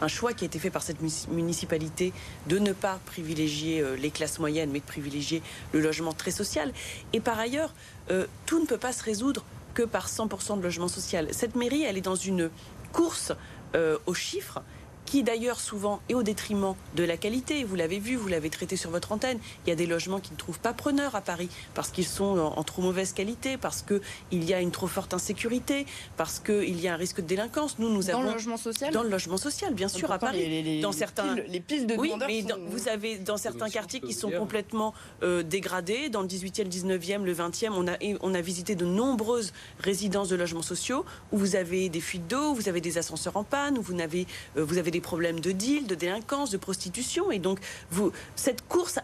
choix 0.09 0.33
qui 0.33 0.43
a 0.43 0.47
été 0.47 0.59
fait 0.59 0.71
par 0.71 0.83
cette 0.83 0.99
municipalité 1.29 2.13
de 2.49 2.59
ne 2.59 2.73
pas 2.73 2.99
privilégier 3.07 3.81
euh, 3.81 3.95
les 3.95 4.11
classes 4.11 4.41
moyennes, 4.41 4.71
mais 4.73 4.81
de 4.81 4.85
privilégier 4.85 5.41
le 5.73 5.79
logement 5.79 6.13
très 6.13 6.33
social. 6.33 6.73
Et 7.13 7.21
par 7.21 7.39
ailleurs, 7.39 7.73
euh, 8.11 8.27
tout 8.45 8.59
ne 8.59 8.67
peut 8.67 8.77
pas 8.77 8.93
se 8.93 9.05
résoudre 9.05 9.45
que 9.75 9.85
par 9.85 10.09
100% 10.09 10.59
de 10.59 10.65
logement 10.65 10.89
social. 10.89 11.29
Cette 11.31 11.55
mairie, 11.55 11.85
elle 11.85 11.97
est 11.97 12.01
dans 12.01 12.17
une 12.17 12.51
course 12.93 13.31
euh, 13.77 13.99
aux 14.07 14.15
chiffres 14.15 14.63
qui 15.11 15.25
d'ailleurs 15.25 15.59
souvent 15.59 16.01
est 16.09 16.15
au 16.15 16.23
détriment 16.23 16.77
de 16.95 17.03
la 17.03 17.17
qualité. 17.17 17.65
Vous 17.65 17.75
l'avez 17.75 17.99
vu, 17.99 18.15
vous 18.15 18.29
l'avez 18.29 18.49
traité 18.49 18.77
sur 18.77 18.91
votre 18.91 19.11
antenne. 19.11 19.41
Il 19.67 19.71
y 19.71 19.73
a 19.73 19.75
des 19.75 19.87
logements 19.87 20.21
qui 20.21 20.31
ne 20.31 20.37
trouvent 20.37 20.61
pas 20.61 20.73
preneur 20.73 21.17
à 21.17 21.21
Paris 21.21 21.49
parce 21.75 21.91
qu'ils 21.91 22.07
sont 22.07 22.39
en, 22.39 22.63
trop 22.63 22.81
mauvaise 22.81 23.13
qualité, 23.13 23.57
parce 23.57 23.83
qu'il 23.83 24.45
y 24.45 24.55
a 24.55 24.61
une 24.61 24.71
trop 24.71 24.87
forte 24.87 25.13
insécurité, 25.13 25.85
parce 26.17 26.39
qu'il 26.39 26.81
y 26.81 26.87
a 26.87 26.95
un 26.95 26.97
risque 26.97 27.23
de 27.23 27.27
délinquance. 27.27 27.81
Nous, 27.81 27.93
nous 27.93 28.05
dans 28.05 28.23
le 28.23 28.31
logement 28.31 28.57
social 28.57 28.93
Dans 28.93 29.03
le 29.03 29.09
logement 29.09 29.37
social, 29.37 29.75
bien 29.75 29.89
sûr, 29.89 30.13
à 30.13 30.21
Paris. 30.21 30.81
dans 30.81 30.93
certains... 30.93 31.35
les 31.35 31.59
piles 31.59 31.89
de 31.89 31.97
Oui, 31.97 32.13
mais 32.29 32.45
vous 32.69 32.87
avez 32.87 33.19
dans 33.19 33.37
certains 33.37 33.69
quartiers 33.69 34.01
qui 34.01 34.13
sont 34.13 34.31
complètement 34.31 34.95
euh, 35.25 35.43
dégradés. 35.43 36.09
Dans 36.09 36.23
le 36.23 36.29
18e, 36.29 36.63
le 36.63 36.99
19e, 36.99 37.25
le 37.25 37.35
20e, 37.35 37.71
on 37.73 37.89
a, 37.89 37.97
on 38.21 38.33
a 38.33 38.41
visité 38.41 38.77
de 38.77 38.85
nombreuses 38.85 39.53
résidences 39.81 40.29
de 40.29 40.37
logements 40.37 40.63
sociaux 40.63 41.05
où 41.33 41.39
vous 41.39 41.57
avez 41.57 41.89
des 41.89 42.01
fuites 42.01 42.29
d'eau, 42.29 42.55
vous 42.55 42.69
avez 42.69 42.81
des 42.81 42.97
ascenseurs 42.97 43.37
en 43.37 43.43
panne, 43.43 43.77
où 43.77 43.83
vous 43.83 43.99
avez, 44.01 44.29
euh, 44.57 44.65
vous 44.65 44.79
avez 44.79 44.93
des 44.93 45.00
problèmes 45.01 45.41
de 45.41 45.53
deal, 45.53 45.87
de 45.87 45.95
délinquance, 45.95 46.51
de 46.51 46.57
prostitution. 46.57 47.31
Et 47.31 47.39
donc, 47.39 47.61
vous, 47.91 48.13
cette 48.37 48.67
course 48.69 48.99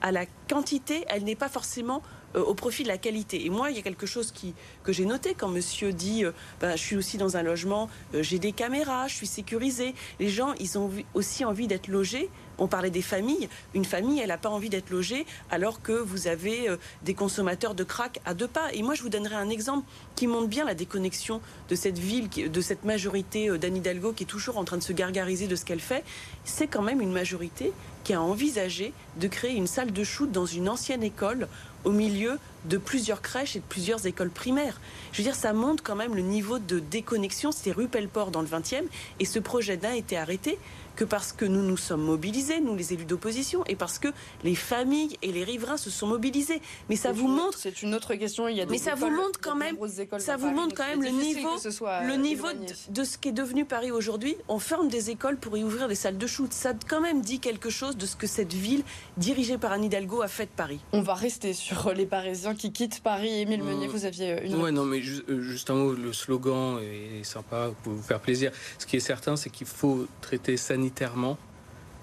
à 0.00 0.12
la 0.12 0.26
quantité, 0.48 1.04
elle 1.08 1.24
n'est 1.24 1.36
pas 1.36 1.48
forcément 1.48 2.02
euh, 2.36 2.42
au 2.42 2.54
profit 2.54 2.82
de 2.82 2.88
la 2.88 2.98
qualité. 2.98 3.44
Et 3.46 3.50
moi, 3.50 3.70
il 3.70 3.76
y 3.76 3.78
a 3.78 3.82
quelque 3.82 4.06
chose 4.06 4.30
qui, 4.30 4.54
que 4.82 4.92
j'ai 4.92 5.06
noté 5.06 5.34
quand 5.34 5.48
monsieur 5.48 5.92
dit 5.92 6.24
euh, 6.24 6.32
bah, 6.60 6.76
Je 6.76 6.82
suis 6.82 6.96
aussi 6.96 7.18
dans 7.18 7.36
un 7.36 7.42
logement, 7.42 7.88
euh, 8.14 8.22
j'ai 8.22 8.38
des 8.38 8.52
caméras, 8.52 9.08
je 9.08 9.14
suis 9.14 9.26
sécurisé. 9.26 9.94
Les 10.20 10.28
gens, 10.28 10.52
ils 10.60 10.78
ont 10.78 10.90
aussi 11.14 11.44
envie 11.44 11.66
d'être 11.66 11.88
logés. 11.88 12.28
On 12.58 12.66
parlait 12.66 12.90
des 12.90 13.02
familles. 13.02 13.48
Une 13.74 13.84
famille, 13.84 14.20
elle 14.20 14.28
n'a 14.28 14.38
pas 14.38 14.48
envie 14.48 14.68
d'être 14.68 14.90
logée 14.90 15.26
alors 15.50 15.82
que 15.82 15.92
vous 15.92 16.26
avez 16.26 16.68
des 17.02 17.14
consommateurs 17.14 17.74
de 17.74 17.84
crack 17.84 18.20
à 18.24 18.34
deux 18.34 18.48
pas. 18.48 18.72
Et 18.72 18.82
moi, 18.82 18.94
je 18.94 19.02
vous 19.02 19.08
donnerai 19.08 19.34
un 19.34 19.48
exemple 19.48 19.86
qui 20.14 20.26
montre 20.26 20.48
bien 20.48 20.64
la 20.64 20.74
déconnexion 20.74 21.40
de 21.68 21.74
cette 21.74 21.98
ville, 21.98 22.28
de 22.28 22.60
cette 22.60 22.84
majorité 22.84 23.56
d'Anne 23.58 23.76
Hidalgo 23.76 24.12
qui 24.12 24.24
est 24.24 24.26
toujours 24.26 24.58
en 24.58 24.64
train 24.64 24.76
de 24.76 24.82
se 24.82 24.92
gargariser 24.92 25.46
de 25.46 25.56
ce 25.56 25.64
qu'elle 25.64 25.80
fait. 25.80 26.04
C'est 26.44 26.66
quand 26.66 26.82
même 26.82 27.00
une 27.00 27.12
majorité 27.12 27.72
qui 28.04 28.12
a 28.12 28.22
envisagé 28.22 28.92
de 29.16 29.26
créer 29.26 29.54
une 29.56 29.66
salle 29.66 29.92
de 29.92 30.04
shoot 30.04 30.30
dans 30.30 30.46
une 30.46 30.68
ancienne 30.68 31.02
école 31.02 31.48
au 31.86 31.92
milieu 31.92 32.38
de 32.66 32.76
plusieurs 32.76 33.22
crèches 33.22 33.56
et 33.56 33.60
de 33.60 33.64
plusieurs 33.64 34.06
écoles 34.06 34.30
primaires. 34.30 34.80
Je 35.12 35.18
veux 35.18 35.24
dire, 35.24 35.36
ça 35.36 35.52
montre 35.52 35.82
quand 35.82 35.94
même 35.94 36.14
le 36.14 36.20
niveau 36.20 36.58
de 36.58 36.80
déconnexion. 36.80 37.52
C'était 37.52 37.72
rue 37.72 37.88
Pelleport 37.88 38.30
dans 38.30 38.42
le 38.42 38.48
20e 38.48 38.84
et 39.20 39.24
ce 39.24 39.38
projet 39.38 39.76
n'a 39.76 39.96
été 39.96 40.18
arrêté 40.18 40.58
que 40.96 41.04
parce 41.04 41.32
que 41.32 41.44
nous 41.44 41.62
nous 41.62 41.76
sommes 41.76 42.02
mobilisés, 42.02 42.60
nous 42.60 42.74
les 42.74 42.94
élus 42.94 43.04
d'opposition, 43.04 43.62
et 43.66 43.76
parce 43.76 43.98
que 43.98 44.08
les 44.42 44.54
familles 44.54 45.16
et 45.22 45.30
les 45.30 45.44
riverains 45.44 45.76
se 45.76 45.90
sont 45.90 46.06
mobilisés. 46.06 46.60
Mais 46.88 46.96
ça 46.96 47.12
vous 47.12 47.28
montre. 47.28 47.58
C'est 47.58 47.82
une 47.82 47.94
autre 47.94 48.14
question. 48.14 48.48
Il 48.48 48.56
y 48.56 48.62
a 48.62 48.66
mais 48.66 48.78
ça 48.78 48.94
vous 48.94 49.10
montre 49.10 49.38
quand 49.40 49.54
même. 49.54 49.76
Ça 50.18 50.36
vous 50.36 50.50
montre 50.50 50.74
quand 50.74 50.86
même 50.86 51.02
le 51.02 51.10
niveau, 51.10 51.50
le 51.60 52.16
niveau 52.16 52.48
de, 52.88 53.04
ce 53.04 53.18
qui 53.18 53.28
est 53.28 53.32
devenu 53.32 53.64
Paris 53.64 53.90
aujourd'hui. 53.90 54.36
On 54.48 54.58
ferme 54.58 54.88
des 54.88 55.10
écoles 55.10 55.36
pour 55.36 55.56
y 55.56 55.62
ouvrir 55.62 55.86
des 55.86 55.94
salles 55.94 56.18
de 56.18 56.26
shoot. 56.26 56.52
Ça 56.52 56.72
quand 56.88 57.02
même 57.02 57.20
dit 57.20 57.38
quelque 57.38 57.70
chose 57.70 57.96
de 57.96 58.06
ce 58.06 58.16
que 58.16 58.26
cette 58.26 58.54
ville 58.54 58.82
dirigée 59.18 59.58
par 59.58 59.72
Anne 59.72 59.84
Hidalgo 59.84 60.22
a 60.22 60.28
fait 60.28 60.46
de 60.46 60.50
Paris. 60.56 60.80
On 60.92 61.02
va 61.02 61.14
rester 61.14 61.52
sur 61.52 61.75
les 61.94 62.06
Parisiens 62.06 62.54
qui 62.54 62.72
quittent 62.72 63.00
Paris. 63.00 63.40
Émile 63.40 63.60
euh, 63.60 63.64
Meunier, 63.64 63.86
vous 63.86 64.04
aviez 64.04 64.44
une. 64.44 64.54
Ouais, 64.56 64.70
non, 64.70 64.84
mais 64.84 65.00
euh, 65.28 65.40
juste 65.40 65.70
un 65.70 65.74
mot. 65.74 65.92
Le 65.92 66.12
slogan 66.12 66.78
est 66.80 67.24
sympa 67.24 67.70
pour 67.82 67.92
vous 67.92 68.02
faire 68.02 68.20
plaisir. 68.20 68.52
Ce 68.78 68.86
qui 68.86 68.96
est 68.96 69.00
certain, 69.00 69.36
c'est 69.36 69.50
qu'il 69.50 69.66
faut 69.66 70.06
traiter 70.20 70.56
sanitaire 70.56 70.76
sanitairement 70.86 71.38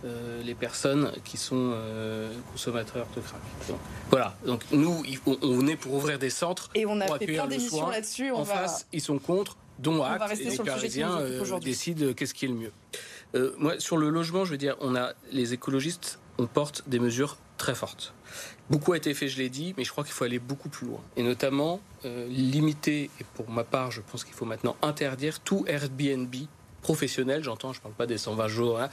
euh, 0.05 0.43
les 0.43 0.53
personnes 0.53 1.13
qui 1.23 1.37
sont 1.37 1.71
euh, 1.73 2.33
consommateurs 2.51 3.07
de 3.15 3.21
crack. 3.21 3.39
voilà, 4.09 4.35
donc 4.45 4.61
nous, 4.73 5.01
on, 5.41 5.67
est 5.67 5.77
pour 5.77 5.93
ouvrir 5.93 6.19
des 6.19 6.29
centres. 6.29 6.69
Et 6.75 6.85
on 6.85 6.99
a 6.99 7.07
fait 7.17 7.25
plein 7.25 7.47
d'émissions 7.47 7.87
là-dessus. 7.89 8.31
En 8.31 8.43
face, 8.43 8.85
ils 8.91 8.99
sont 8.99 9.17
contre, 9.17 9.55
dont 9.79 10.03
acte, 10.03 10.41
et 10.41 10.49
les 10.49 10.57
Parisiens 10.57 11.19
euh, 11.19 11.59
décident 11.59 12.11
qu'est-ce 12.13 12.33
qui 12.33 12.45
est 12.45 12.49
le 12.49 12.55
mieux. 12.55 12.71
Euh, 13.35 13.55
moi, 13.57 13.79
sur 13.79 13.95
le 13.95 14.09
logement, 14.09 14.43
je 14.43 14.51
veux 14.51 14.57
dire, 14.57 14.75
on 14.81 14.93
a 14.95 15.13
les 15.31 15.53
écologistes, 15.53 16.19
on 16.37 16.47
porte 16.47 16.83
des 16.87 16.99
mesures 16.99 17.37
très 17.57 17.75
fortes. 17.75 18.13
Beaucoup 18.69 18.93
a 18.93 18.97
été 18.97 19.13
fait, 19.13 19.27
je 19.27 19.37
l'ai 19.37 19.49
dit, 19.49 19.73
mais 19.77 19.83
je 19.83 19.91
crois 19.91 20.03
qu'il 20.03 20.13
faut 20.13 20.23
aller 20.23 20.39
beaucoup 20.39 20.69
plus 20.69 20.87
loin. 20.87 21.01
Et 21.17 21.23
notamment 21.23 21.81
euh, 22.05 22.27
limiter, 22.27 23.09
et 23.19 23.25
pour 23.35 23.49
ma 23.49 23.63
part, 23.63 23.91
je 23.91 24.01
pense 24.01 24.23
qu'il 24.23 24.33
faut 24.33 24.45
maintenant 24.45 24.75
interdire 24.81 25.39
tout 25.41 25.65
Airbnb 25.67 26.33
professionnel, 26.81 27.43
j'entends, 27.43 27.73
je 27.73 27.79
ne 27.79 27.83
parle 27.83 27.95
pas 27.95 28.05
des 28.05 28.17
120 28.17 28.47
jours, 28.47 28.79
hein, 28.79 28.89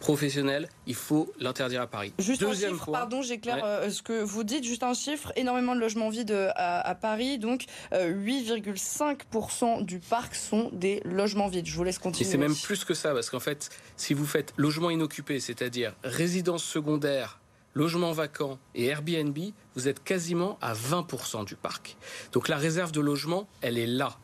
professionnel, 0.00 0.68
il 0.86 0.94
faut 0.94 1.32
l'interdire 1.40 1.82
à 1.82 1.86
Paris. 1.86 2.12
Juste 2.18 2.40
Deuxième 2.40 2.70
un 2.70 2.74
chiffre, 2.74 2.92
pardon, 2.92 3.22
j'éclaire 3.22 3.64
euh, 3.64 3.90
ce 3.90 4.02
que 4.02 4.22
vous 4.22 4.44
dites, 4.44 4.64
juste 4.64 4.82
un 4.82 4.94
chiffre, 4.94 5.32
énormément 5.36 5.74
de 5.74 5.80
logements 5.80 6.08
vides 6.08 6.30
euh, 6.30 6.50
à, 6.54 6.94
Paris, 6.94 7.38
donc 7.38 7.64
8,5% 7.92 9.84
du 9.84 9.98
parc 9.98 10.34
sont 10.34 10.70
des 10.72 11.00
logements 11.04 11.48
vides. 11.48 11.66
Je 11.66 11.74
vous 11.74 11.84
laisse 11.84 11.98
continuer. 11.98 12.28
Et 12.28 12.30
c'est 12.30 12.38
même 12.38 12.56
plus 12.56 12.84
que 12.84 12.94
ça, 12.94 13.12
parce 13.12 13.30
qu'en 13.30 13.40
fait, 13.40 13.70
si 13.96 14.14
vous 14.14 14.26
faites 14.26 14.52
logement 14.56 14.90
inoccupé, 14.90 15.40
c'est-à-dire 15.40 15.94
résidence 16.02 16.64
secondaire, 16.64 17.37
logement 17.78 18.10
vacant 18.10 18.58
et 18.74 18.86
Airbnb, 18.86 19.38
vous 19.76 19.86
êtes 19.86 20.02
quasiment 20.02 20.58
à 20.60 20.74
20% 20.74 21.44
du 21.44 21.54
parc. 21.54 21.96
Donc 22.32 22.48
la 22.48 22.56
réserve 22.56 22.90
de 22.90 23.00
logement, 23.00 23.48
elle 23.60 23.78
est 23.78 23.86
là. 23.86 24.18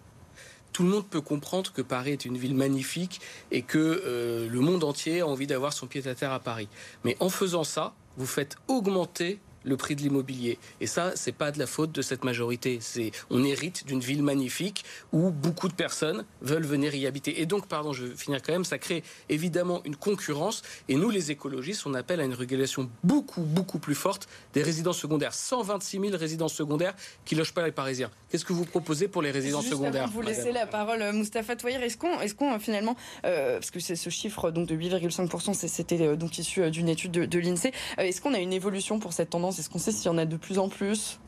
Tout 0.72 0.82
le 0.82 0.88
monde 0.88 1.06
peut 1.06 1.20
comprendre 1.20 1.72
que 1.72 1.80
Paris 1.80 2.10
est 2.10 2.24
une 2.24 2.36
ville 2.36 2.56
magnifique 2.56 3.20
et 3.52 3.62
que 3.62 3.78
euh, 3.78 4.48
le 4.48 4.60
monde 4.60 4.82
entier 4.82 5.20
a 5.20 5.26
envie 5.28 5.46
d'avoir 5.46 5.72
son 5.72 5.86
pied 5.86 6.04
à 6.08 6.16
terre 6.16 6.32
à 6.32 6.40
Paris. 6.40 6.68
Mais 7.04 7.16
en 7.20 7.28
faisant 7.28 7.62
ça, 7.62 7.94
vous 8.16 8.26
faites 8.26 8.56
augmenter 8.66 9.38
le 9.64 9.76
prix 9.76 9.96
de 9.96 10.02
l'immobilier. 10.02 10.58
Et 10.80 10.86
ça, 10.86 11.12
c'est 11.14 11.32
pas 11.32 11.50
de 11.50 11.58
la 11.58 11.66
faute 11.66 11.92
de 11.92 12.02
cette 12.02 12.24
majorité. 12.24 12.78
C'est, 12.80 13.10
on 13.30 13.44
hérite 13.44 13.86
d'une 13.86 14.00
ville 14.00 14.22
magnifique 14.22 14.84
où 15.12 15.30
beaucoup 15.30 15.68
de 15.68 15.74
personnes 15.74 16.24
veulent 16.42 16.66
venir 16.66 16.94
y 16.94 17.06
habiter. 17.06 17.40
Et 17.40 17.46
donc, 17.46 17.66
pardon, 17.66 17.92
je 17.92 18.06
vais 18.06 18.16
finir 18.16 18.42
quand 18.42 18.52
même, 18.52 18.64
ça 18.64 18.78
crée 18.78 19.02
évidemment 19.28 19.82
une 19.84 19.96
concurrence. 19.96 20.62
Et 20.88 20.96
nous, 20.96 21.10
les 21.10 21.30
écologistes, 21.30 21.86
on 21.86 21.94
appelle 21.94 22.20
à 22.20 22.24
une 22.24 22.34
régulation 22.34 22.90
beaucoup, 23.02 23.42
beaucoup 23.42 23.78
plus 23.78 23.94
forte 23.94 24.28
des 24.52 24.62
résidences 24.62 24.98
secondaires. 24.98 25.34
126 25.34 26.00
000 26.00 26.16
résidences 26.16 26.54
secondaires 26.54 26.94
qui 27.24 27.34
logent 27.34 27.54
pas 27.54 27.64
les 27.64 27.72
Parisiens. 27.72 28.10
Qu'est-ce 28.30 28.44
que 28.44 28.52
vous 28.52 28.64
proposez 28.64 29.08
pour 29.08 29.22
les 29.22 29.30
résidences 29.30 29.66
secondaires 29.66 30.08
Vous 30.08 30.22
laissez 30.22 30.52
la 30.52 30.66
parole, 30.66 31.02
euh, 31.02 31.12
Moustapha 31.12 31.56
Toyer. 31.56 31.76
Est-ce 31.76 31.96
qu'on, 31.96 32.20
est-ce 32.20 32.34
qu'on 32.34 32.58
finalement, 32.58 32.96
euh, 33.24 33.58
parce 33.58 33.70
que 33.70 33.80
c'est 33.80 33.96
ce 33.96 34.10
chiffre 34.10 34.50
donc 34.50 34.68
de 34.68 34.76
8,5%, 34.76 35.54
c'était 35.54 36.02
euh, 36.02 36.16
donc 36.16 36.38
issu 36.38 36.70
d'une 36.70 36.88
étude 36.88 37.12
de, 37.12 37.24
de 37.24 37.38
l'Insee. 37.38 37.72
est-ce 37.98 38.20
qu'on 38.20 38.34
a 38.34 38.38
une 38.38 38.52
évolution 38.52 38.98
pour 38.98 39.12
cette 39.12 39.30
tendance 39.30 39.53
est-ce 39.58 39.70
qu'on 39.70 39.78
sait 39.78 39.92
s'il 39.92 40.06
y 40.06 40.08
en 40.08 40.18
a 40.18 40.24
de 40.26 40.36
plus 40.36 40.58
en 40.58 40.68
plus 40.68 41.18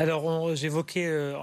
alors, 0.00 0.56
j'évoquais 0.56 1.06
euh, 1.06 1.34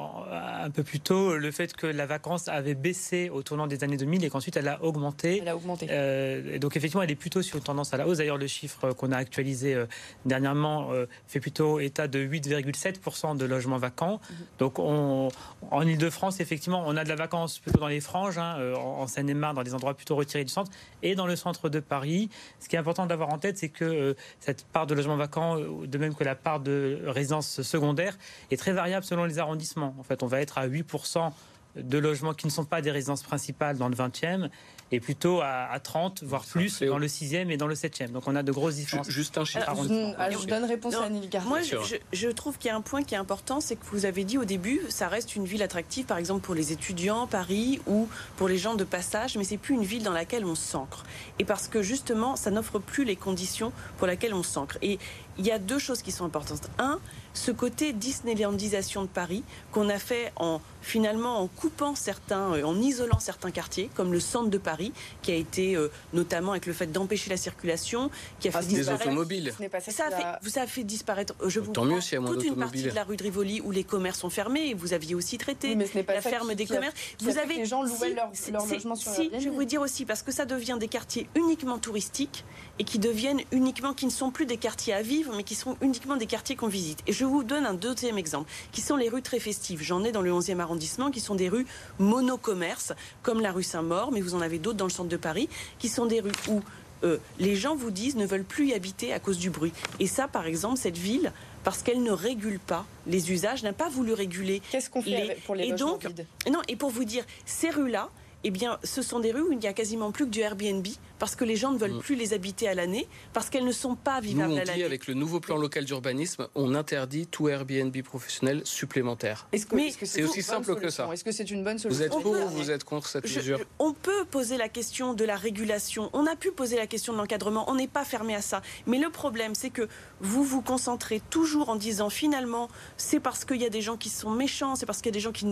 un 0.63 0.71
peu 0.71 0.81
plus 0.81 0.99
tôt 0.99 1.37
le 1.37 1.51
fait 1.51 1.75
que 1.75 1.85
la 1.85 2.07
vacance 2.07 2.47
avait 2.47 2.73
baissé 2.73 3.29
au 3.29 3.43
tournant 3.43 3.67
des 3.67 3.83
années 3.83 3.97
2000 3.97 4.25
et 4.25 4.31
qu'ensuite 4.31 4.57
elle 4.57 4.67
a 4.67 4.83
augmenté. 4.83 5.41
Elle 5.43 5.49
a 5.49 5.55
augmenté. 5.55 5.85
Euh, 5.91 6.57
donc, 6.57 6.75
effectivement, 6.75 7.03
elle 7.03 7.11
est 7.11 7.15
plutôt 7.15 7.43
sur 7.43 7.57
une 7.57 7.63
tendance 7.63 7.93
à 7.93 7.97
la 7.97 8.07
hausse. 8.07 8.17
D'ailleurs, 8.17 8.39
le 8.39 8.47
chiffre 8.47 8.93
qu'on 8.93 9.11
a 9.11 9.17
actualisé 9.17 9.75
euh, 9.75 9.85
dernièrement 10.25 10.89
fait 11.27 11.39
plutôt 11.39 11.79
état 11.79 12.07
de 12.07 12.17
8,7% 12.17 13.37
de 13.37 13.45
logements 13.45 13.77
vacants. 13.77 14.19
Mhm. 14.27 14.35
Donc, 14.57 14.79
on, 14.79 15.29
en 15.69 15.81
Ile-de-France, 15.83 16.39
effectivement, 16.39 16.83
on 16.87 16.97
a 16.97 17.03
de 17.03 17.09
la 17.09 17.15
vacance 17.15 17.59
plutôt 17.59 17.79
dans 17.79 17.87
les 17.87 18.01
franges, 18.01 18.39
hein, 18.39 18.57
en 18.75 19.05
Seine-et-Marne, 19.05 19.55
dans 19.55 19.63
des 19.63 19.75
endroits 19.75 19.93
plutôt 19.93 20.15
retirés 20.15 20.43
du 20.43 20.51
centre, 20.51 20.71
et 21.03 21.13
dans 21.13 21.27
le 21.27 21.35
centre 21.35 21.69
de 21.69 21.79
Paris. 21.79 22.29
Ce 22.59 22.67
qui 22.67 22.75
est 22.75 22.79
important 22.79 23.05
d'avoir 23.05 23.29
en 23.29 23.37
tête, 23.37 23.59
c'est 23.59 23.69
que 23.69 24.15
cette 24.39 24.65
part 24.65 24.87
de 24.87 24.95
logements 24.95 25.15
vacants, 25.15 25.57
de 25.59 25.97
même 25.99 26.15
que 26.15 26.23
la 26.23 26.35
part 26.35 26.59
de 26.59 27.01
résidences 27.05 27.61
secondaires, 27.61 28.17
est 28.51 28.57
très 28.57 28.73
variable 28.73 29.05
selon 29.05 29.25
les 29.25 29.39
arrondissements. 29.39 29.95
En 29.99 30.03
fait, 30.03 30.23
on 30.23 30.27
va 30.27 30.41
être 30.41 30.57
à 30.57 30.67
8% 30.67 31.31
de 31.75 31.97
logements 31.97 32.33
qui 32.33 32.47
ne 32.47 32.51
sont 32.51 32.65
pas 32.65 32.81
des 32.81 32.91
résidences 32.91 33.23
principales 33.23 33.77
dans 33.77 33.89
le 33.89 33.95
20e 33.95 34.49
et 34.91 34.99
plutôt 34.99 35.41
à, 35.41 35.77
30, 35.81 36.23
voire 36.23 36.45
plus 36.45 36.81
dans 36.81 36.97
le 36.97 37.07
6e 37.07 37.49
et 37.49 37.57
dans 37.57 37.67
le 37.67 37.75
7e. 37.75 38.11
Donc 38.11 38.23
on 38.27 38.35
a 38.35 38.43
de 38.43 38.51
grosses 38.51 38.75
différences. 38.75 39.09
Juste 39.09 39.37
un 39.37 39.43
chiffre. 39.43 39.69
je, 39.75 40.47
donne 40.47 40.63
réponse 40.63 40.95
à 40.95 41.03
Annie 41.03 41.29
Moi, 41.45 41.61
je, 41.61 41.97
je, 42.13 42.29
trouve 42.29 42.57
qu'il 42.57 42.69
y 42.69 42.71
a 42.71 42.75
un 42.75 42.81
point 42.81 43.03
qui 43.03 43.13
est 43.13 43.17
important, 43.17 43.59
c'est 43.59 43.75
que 43.75 43.85
vous 43.91 44.05
avez 44.05 44.23
dit 44.23 44.37
au 44.37 44.45
début, 44.45 44.81
ça 44.89 45.09
reste 45.09 45.35
une 45.35 45.45
ville 45.45 45.61
attractive, 45.61 46.05
par 46.05 46.17
exemple 46.17 46.41
pour 46.41 46.55
les 46.55 46.71
étudiants, 46.71 47.27
Paris, 47.27 47.81
ou 47.85 48.07
pour 48.37 48.47
les 48.47 48.57
gens 48.57 48.75
de 48.75 48.83
passage, 48.83 49.37
mais 49.37 49.43
c'est 49.43 49.57
plus 49.57 49.75
une 49.75 49.83
ville 49.83 50.03
dans 50.03 50.13
laquelle 50.13 50.45
on 50.45 50.55
s'ancre. 50.55 51.03
Et 51.39 51.43
parce 51.43 51.67
que 51.67 51.81
justement, 51.81 52.35
ça 52.35 52.49
n'offre 52.49 52.79
plus 52.79 53.03
les 53.03 53.17
conditions 53.17 53.73
pour 53.97 54.07
lesquelles 54.07 54.33
on 54.33 54.43
s'ancre. 54.43 54.77
Et 54.81 54.99
il 55.37 55.45
y 55.45 55.51
a 55.51 55.59
deux 55.59 55.79
choses 55.79 56.01
qui 56.01 56.11
sont 56.11 56.25
importantes. 56.25 56.69
Un, 56.79 56.99
ce 57.37 57.51
côté 57.51 57.93
Disneylandisation 57.93 59.03
de 59.03 59.07
Paris 59.07 59.43
qu'on 59.71 59.89
a 59.89 59.99
fait 59.99 60.33
en 60.37 60.59
finalement 60.87 61.41
en 61.41 61.47
coupant 61.47 61.95
certains, 61.95 62.53
euh, 62.53 62.63
en 62.63 62.79
isolant 62.79 63.19
certains 63.19 63.51
quartiers, 63.51 63.89
comme 63.93 64.13
le 64.13 64.19
centre 64.19 64.49
de 64.49 64.57
Paris, 64.57 64.93
qui 65.21 65.31
a 65.31 65.35
été 65.35 65.75
euh, 65.75 65.91
notamment 66.13 66.51
avec 66.51 66.65
le 66.65 66.73
fait 66.73 66.87
d'empêcher 66.87 67.29
la 67.29 67.37
circulation, 67.37 68.09
qui 68.39 68.47
a 68.47 68.51
ah, 68.53 68.61
fait 68.61 68.67
disparaître 68.67 69.03
des 69.03 69.09
automobiles. 69.09 69.53
Ça, 69.89 70.05
a 70.05 70.11
fait, 70.11 70.49
ça 70.49 70.61
a 70.61 70.67
fait 70.67 70.83
disparaître. 70.83 71.35
Euh, 71.41 71.49
je 71.49 71.59
vous 71.59 71.73
Tant 71.73 71.83
mieux 71.83 71.99
toute 72.25 72.43
une 72.43 72.55
partie 72.55 72.83
de 72.83 72.91
la 72.91 73.03
rue 73.03 73.17
de 73.17 73.23
Rivoli 73.23 73.61
où 73.61 73.71
les 73.71 73.83
commerces 73.83 74.19
sont 74.19 74.29
fermés. 74.29 74.69
Et 74.69 74.73
vous 74.73 74.93
aviez 74.93 75.13
aussi 75.13 75.37
traité 75.37 75.75
la 75.75 76.21
ferme 76.21 76.55
des 76.55 76.65
commerces. 76.65 76.95
vous 77.19 77.37
avez 77.37 77.57
les 77.57 77.65
gens 77.65 77.83
louaient 77.83 78.13
leur, 78.13 78.31
leur 78.51 78.65
logement 78.65 78.95
sur 78.95 79.11
Si, 79.11 79.29
je 79.33 79.43
vais 79.43 79.49
vous 79.49 79.65
dire 79.65 79.81
aussi 79.81 80.05
parce 80.05 80.23
que 80.23 80.31
ça 80.31 80.45
devient 80.45 80.77
des 80.79 80.87
quartiers 80.87 81.27
uniquement 81.35 81.77
touristiques 81.79 82.45
et 82.79 82.83
qui 82.85 82.99
deviennent 82.99 83.41
uniquement, 83.51 83.93
qui 83.93 84.05
ne 84.05 84.11
sont 84.11 84.31
plus 84.31 84.45
des 84.45 84.57
quartiers 84.57 84.93
à 84.93 85.01
vivre, 85.01 85.33
mais 85.35 85.43
qui 85.43 85.55
sont 85.55 85.75
uniquement 85.81 86.15
des 86.15 86.27
quartiers 86.27 86.55
qu'on 86.55 86.67
visite. 86.67 86.99
Et 87.07 87.13
je 87.13 87.25
vous 87.27 87.43
donne 87.43 87.65
un 87.65 87.73
deuxième 87.73 88.17
exemple, 88.17 88.49
qui 88.71 88.81
sont 88.81 88.95
les 88.95 89.09
rues 89.09 89.21
très 89.21 89.39
festives. 89.39 89.81
J'en 89.81 90.03
ai 90.03 90.11
dans 90.11 90.21
le 90.21 90.31
11e 90.31 90.59
arrondissement, 90.59 91.11
qui 91.11 91.19
sont 91.19 91.35
des 91.35 91.49
rues 91.49 91.65
monocommerces, 91.99 92.93
comme 93.23 93.41
la 93.41 93.51
rue 93.51 93.63
Saint-Maur, 93.63 94.11
mais 94.11 94.21
vous 94.21 94.35
en 94.35 94.41
avez 94.41 94.59
d'autres 94.59 94.77
dans 94.77 94.85
le 94.85 94.91
centre 94.91 95.09
de 95.09 95.17
Paris, 95.17 95.49
qui 95.79 95.89
sont 95.89 96.05
des 96.05 96.21
rues 96.21 96.31
où 96.49 96.61
euh, 97.03 97.17
les 97.39 97.55
gens 97.55 97.75
vous 97.75 97.91
disent 97.91 98.15
ne 98.15 98.25
veulent 98.25 98.43
plus 98.43 98.67
y 98.67 98.73
habiter 98.73 99.13
à 99.13 99.19
cause 99.19 99.37
du 99.37 99.49
bruit. 99.49 99.73
Et 99.99 100.07
ça, 100.07 100.27
par 100.27 100.45
exemple, 100.45 100.77
cette 100.77 100.97
ville, 100.97 101.31
parce 101.63 101.83
qu'elle 101.83 102.01
ne 102.01 102.11
régule 102.11 102.59
pas 102.59 102.85
les 103.05 103.31
usages, 103.31 103.63
n'a 103.63 103.73
pas 103.73 103.89
voulu 103.89 104.13
réguler. 104.13 104.61
Qu'est-ce 104.71 104.89
qu'on 104.89 105.01
fait 105.01 105.37
pour 105.45 105.55
les 105.55 105.65
et 105.65 105.73
donc, 105.73 106.07
Non, 106.51 106.61
et 106.67 106.75
pour 106.75 106.89
vous 106.89 107.03
dire, 107.03 107.23
ces 107.45 107.69
rues-là, 107.69 108.09
eh 108.43 108.51
bien, 108.51 108.79
ce 108.83 109.01
sont 109.01 109.19
des 109.19 109.31
rues 109.31 109.41
où 109.41 109.51
il 109.51 109.59
n'y 109.59 109.67
a 109.67 109.73
quasiment 109.73 110.11
plus 110.11 110.25
que 110.25 110.31
du 110.31 110.39
Airbnb 110.39 110.85
parce 111.19 111.35
que 111.35 111.43
les 111.43 111.55
gens 111.55 111.71
ne 111.71 111.77
veulent 111.77 111.93
mm. 111.93 111.99
plus 111.99 112.15
les 112.15 112.33
habiter 112.33 112.67
à 112.67 112.73
l'année, 112.73 113.07
parce 113.33 113.49
qu'elles 113.49 113.65
ne 113.65 113.71
sont 113.71 113.95
pas 113.95 114.19
vivables 114.19 114.49
Nous, 114.49 114.57
on 114.57 114.61
à 114.61 114.65
l'année. 114.65 114.83
Avec 114.83 115.07
le 115.07 115.13
nouveau 115.13 115.39
plan 115.39 115.57
local 115.57 115.85
d'urbanisme, 115.85 116.47
on 116.55 116.75
interdit 116.75 117.27
tout 117.27 117.49
Airbnb 117.49 117.95
professionnel 118.03 118.61
supplémentaire. 118.63 119.47
Est-ce 119.51 119.65
que, 119.65 120.05
c'est 120.05 120.23
aussi 120.23 120.43
simple 120.43 120.75
que 120.75 120.89
ça 120.89 121.09
Est-ce 121.11 121.23
que 121.23 121.31
c'est 121.31 121.49
une 121.49 121.63
bonne 121.63 121.79
solution 121.79 121.99
Vous 121.99 122.03
êtes 122.03 122.21
pour 122.21 122.31
ou 122.31 122.47
vous 122.49 122.71
êtes 122.71 122.83
contre 122.83 123.07
cette 123.07 123.23
mesure? 123.23 123.59
On 123.79 123.93
peut 123.93 124.25
poser 124.25 124.57
la 124.57 124.69
question 124.69 125.13
de 125.13 125.25
la 125.25 125.35
régulation. 125.35 126.09
On 126.13 126.25
a 126.25 126.35
pu 126.35 126.51
poser 126.51 126.75
la 126.75 126.87
question 126.87 127.13
de 127.13 127.17
l'encadrement. 127.17 127.69
On 127.69 127.75
n'est 127.75 127.87
pas 127.87 128.05
fermé 128.05 128.35
à 128.35 128.41
ça. 128.41 128.61
Mais 128.85 128.97
le 128.97 129.09
problème, 129.09 129.55
c'est 129.55 129.69
que 129.69 129.87
vous 130.19 130.43
vous 130.43 130.61
concentrez 130.61 131.21
toujours 131.29 131.69
en 131.69 131.75
disant 131.75 132.09
finalement, 132.09 132.69
c'est 132.97 133.19
parce 133.19 133.45
qu'il 133.45 133.61
y 133.61 133.65
a 133.65 133.69
des 133.69 133.81
gens 133.81 133.97
qui 133.97 134.09
sont 134.09 134.31
méchants, 134.31 134.75
c'est 134.75 134.85
parce 134.85 134.99
qu'il 134.99 135.07
y 135.07 135.13
a 135.15 135.17
des 135.17 135.19
gens 135.19 135.31
qui, 135.31 135.45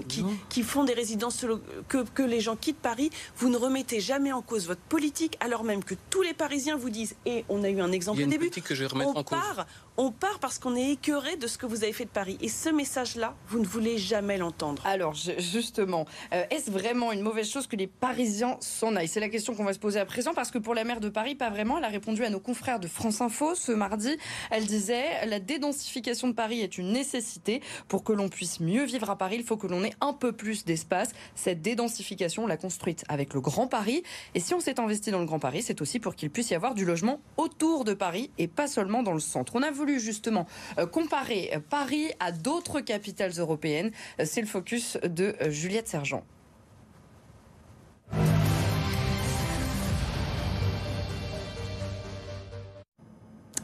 qui, 0.50 0.64
font 0.64 0.84
des 0.84 0.94
résidences 0.94 1.46
que, 1.88 2.04
que 2.04 2.24
les 2.24 2.42
gens 2.42 2.56
quittent 2.56 2.80
Paris. 2.80 3.10
Vous 3.38 3.50
ne 3.50 3.58
remettez 3.58 4.00
jamais 4.00 4.32
en 4.32 4.42
cause 4.42 4.68
votre 4.68 4.82
politique, 4.82 5.38
alors 5.40 5.55
même 5.64 5.84
que 5.84 5.96
tous 6.10 6.22
les 6.22 6.34
Parisiens 6.34 6.78
vous 6.78 6.90
disent, 6.90 7.16
et 7.26 7.46
on 7.50 7.64
a 7.64 7.70
eu 7.70 7.82
un 7.82 7.92
exemple 7.92 8.22
au 8.22 8.26
début, 8.26 8.50
que 8.50 8.76
je 8.76 8.86
on, 8.94 9.18
en 9.18 9.24
part, 9.24 9.66
on 9.98 10.12
part 10.12 10.40
parce 10.40 10.60
qu'on 10.60 10.76
est 10.76 10.92
écœuré 10.92 11.38
de 11.38 11.48
ce 11.48 11.58
que 11.58 11.66
vous 11.66 11.84
avez 11.84 11.94
fait 11.94 12.06
de 12.06 12.10
Paris. 12.10 12.38
Et 12.42 12.50
ce 12.50 12.70
message-là, 12.70 13.36
vous 13.48 13.60
ne 13.60 13.66
voulez 13.66 13.98
jamais 13.98 14.38
l'entendre. 14.38 14.82
Alors, 14.86 15.14
justement, 15.14 16.06
euh, 16.34 16.44
est-ce 16.50 16.72
vraiment 16.72 17.12
une 17.12 17.22
mauvaise 17.22 17.50
chose 17.50 17.68
que 17.68 17.76
les 17.76 17.88
Parisiens 17.88 18.58
s'en 18.60 18.96
aillent? 18.96 19.08
C'est 19.08 19.20
la 19.20 19.30
question 19.30 19.56
qu'on 19.56 19.64
va 19.64 19.74
se 19.74 19.80
poser 19.80 20.00
à 20.00 20.06
présent, 20.06 20.34
parce 20.34 20.52
que 20.52 20.58
pour 20.58 20.74
la 20.74 20.84
maire 20.84 21.00
de 21.00 21.10
Paris, 21.10 21.36
pas 21.36 21.50
vraiment. 21.50 21.78
Elle 21.78 21.86
a 21.86 21.90
répondu 21.90 22.24
à 22.24 22.30
nos 22.30 22.40
confrères 22.40 22.80
de 22.80 22.88
France 22.88 23.22
Info 23.22 23.56
ce 23.56 23.72
mardi. 23.72 24.18
Elle 24.52 24.66
disait 24.66 25.26
La 25.28 25.40
dédensification 25.40 26.28
de 26.28 26.34
Paris 26.34 26.62
est 26.62 26.78
une 26.78 26.92
nécessité. 26.92 27.62
Pour 27.88 28.04
que 28.04 28.14
l'on 28.14 28.30
puisse 28.30 28.60
mieux 28.60 28.86
vivre 28.86 29.10
à 29.10 29.18
Paris, 29.18 29.38
il 29.40 29.44
faut 29.44 29.58
que 29.58 29.68
l'on 29.68 29.84
ait 29.84 29.94
un 30.02 30.14
peu 30.14 30.32
plus 30.32 30.66
d'espace. 30.66 31.12
Cette 31.36 31.62
dédensification, 31.62 32.44
on 32.44 32.48
l'a 32.48 32.58
construite 32.58 33.06
avec 33.08 33.34
le 33.34 33.42
Grand 33.42 33.68
Paris. 33.68 34.04
Et 34.34 34.40
si 34.40 34.54
on 34.54 34.60
s'est 34.60 34.80
investi 34.80 35.12
dans 35.12 35.20
le 35.20 35.26
Grand 35.26 35.40
Paris, 35.40 35.45
c'est 35.62 35.82
aussi 35.82 36.00
pour 36.00 36.16
qu'il 36.16 36.30
puisse 36.30 36.50
y 36.50 36.56
avoir 36.56 36.74
du 36.74 36.86
logement 36.86 37.20
autour 37.38 37.84
de 37.84 37.94
Paris 37.94 38.32
et 38.38 38.48
pas 38.48 38.68
seulement 38.68 39.04
dans 39.04 39.14
le 39.14 39.20
centre. 39.20 39.56
On 39.56 39.62
a 39.62 39.72
voulu 39.72 40.00
justement 40.00 40.48
euh, 40.78 40.86
comparer 40.86 41.52
euh, 41.54 41.60
Paris 41.60 42.12
à 42.20 42.32
d'autres 42.32 42.82
capitales 42.82 43.34
européennes. 43.38 43.92
Euh, 44.20 44.26
c'est 44.26 44.42
le 44.42 44.48
focus 44.48 44.98
de 45.04 45.36
Juliette 45.50 45.88
Sergent. 45.88 46.24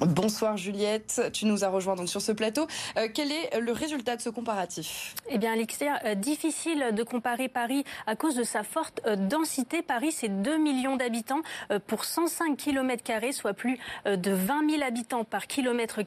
Bonsoir 0.07 0.57
Juliette, 0.57 1.29
tu 1.31 1.45
nous 1.45 1.63
as 1.63 1.69
rejoint 1.69 1.95
donc 1.95 2.09
sur 2.09 2.21
ce 2.21 2.31
plateau. 2.31 2.65
Euh, 2.97 3.07
quel 3.13 3.31
est 3.31 3.59
le 3.59 3.71
résultat 3.71 4.15
de 4.15 4.21
ce 4.21 4.31
comparatif? 4.31 5.13
Eh 5.29 5.37
bien 5.37 5.53
Alexia, 5.53 5.99
euh, 6.05 6.15
difficile 6.15 6.87
de 6.93 7.03
comparer 7.03 7.49
Paris 7.49 7.83
à 8.07 8.15
cause 8.15 8.33
de 8.33 8.41
sa 8.41 8.63
forte 8.63 8.99
euh, 9.05 9.15
densité. 9.15 9.83
Paris 9.83 10.11
c'est 10.11 10.41
2 10.41 10.57
millions 10.57 10.95
d'habitants 10.95 11.41
pour 11.85 12.05
105 12.05 12.57
km, 12.57 13.03
soit 13.31 13.53
plus 13.53 13.77
de 14.07 14.31
20 14.31 14.71
000 14.71 14.83
habitants 14.83 15.23
par 15.23 15.45
kilomètre. 15.45 15.99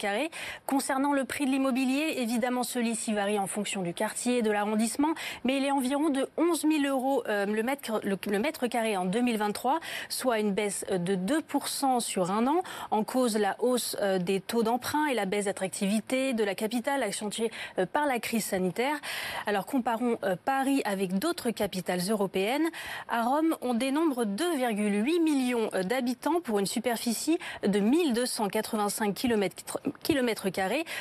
Concernant 0.67 1.13
le 1.13 1.25
prix 1.25 1.47
de 1.47 1.51
l'immobilier, 1.51 2.15
évidemment 2.17 2.65
celui-ci 2.65 3.13
varie 3.13 3.39
en 3.39 3.47
fonction 3.47 3.83
du 3.83 3.95
quartier, 3.95 4.43
de 4.43 4.51
l'arrondissement, 4.51 5.15
mais 5.45 5.59
il 5.59 5.65
est 5.65 5.71
environ 5.71 6.11
de 6.11 6.29
11 6.37 6.63
000 6.63 6.85
euros 6.87 7.23
le, 7.27 7.63
mètre, 7.63 8.01
le 8.03 8.39
mètre 8.39 8.67
carré 8.67 8.97
en 8.97 9.05
2023, 9.05 9.79
soit 10.09 10.41
une 10.41 10.53
baisse 10.53 10.85
de 10.91 11.15
2% 11.15 12.01
sur 12.01 12.31
un 12.31 12.47
an. 12.47 12.63
En 12.91 13.05
cause 13.05 13.37
la 13.37 13.57
hausse 13.61 13.84
euh, 14.01 14.19
des 14.19 14.41
taux 14.41 14.63
d'emprunt 14.63 15.07
et 15.07 15.15
la 15.15 15.27
baisse 15.27 15.47
d'attractivité 15.47 16.33
de 16.33 16.45
la 16.45 16.55
capitale 16.55 17.03
accentuée 17.03 17.51
euh, 17.79 17.87
par 17.87 18.07
la 18.07 18.19
crise 18.19 18.45
sanitaire. 18.45 18.97
Alors 19.47 19.67
comparons 19.67 20.19
euh, 20.25 20.37
Paris 20.45 20.83
avec 20.85 21.19
d'autres 21.19 21.51
capitales 21.51 22.01
européennes. 22.09 22.67
À 23.09 23.23
Rome, 23.23 23.57
on 23.61 23.75
dénombre 23.75 24.25
2,8 24.25 25.23
millions 25.23 25.71
d'habitants 25.85 26.41
pour 26.41 26.59
une 26.59 26.67
superficie 26.67 27.39
de 27.67 27.79
1285 27.79 29.15
km, 29.15 30.45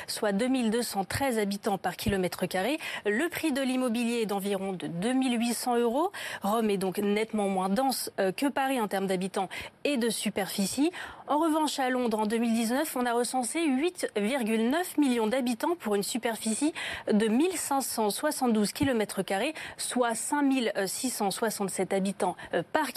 soit 0.06 0.32
2213 0.32 1.38
habitants 1.38 1.78
par 1.78 1.96
kilomètre 1.96 2.46
carré. 2.46 2.78
Le 3.06 3.28
prix 3.28 3.52
de 3.52 3.62
l'immobilier 3.62 4.22
est 4.22 4.26
d'environ 4.26 4.72
de 4.72 4.86
2800 4.86 5.78
euros. 5.78 6.12
Rome 6.42 6.70
est 6.70 6.78
donc 6.78 6.98
nettement 6.98 7.48
moins 7.48 7.68
dense 7.68 8.10
que 8.36 8.48
Paris 8.48 8.80
en 8.80 8.88
termes 8.88 9.06
d'habitants 9.06 9.48
et 9.84 9.96
de 9.96 10.10
superficie. 10.10 10.90
En 11.26 11.38
revanche, 11.38 11.78
à 11.78 11.88
Londres, 11.88 12.18
en 12.18 12.26
2019, 12.26 12.73
on 12.96 13.06
a 13.06 13.12
recensé 13.12 13.60
8,9 13.60 15.00
millions 15.00 15.26
d'habitants 15.26 15.76
pour 15.78 15.94
une 15.94 16.02
superficie 16.02 16.72
de 17.12 17.28
1572 17.28 18.72
km, 18.72 19.22
soit 19.76 20.14
5667 20.14 21.92
habitants 21.92 22.36
euh, 22.52 22.62
par 22.72 22.92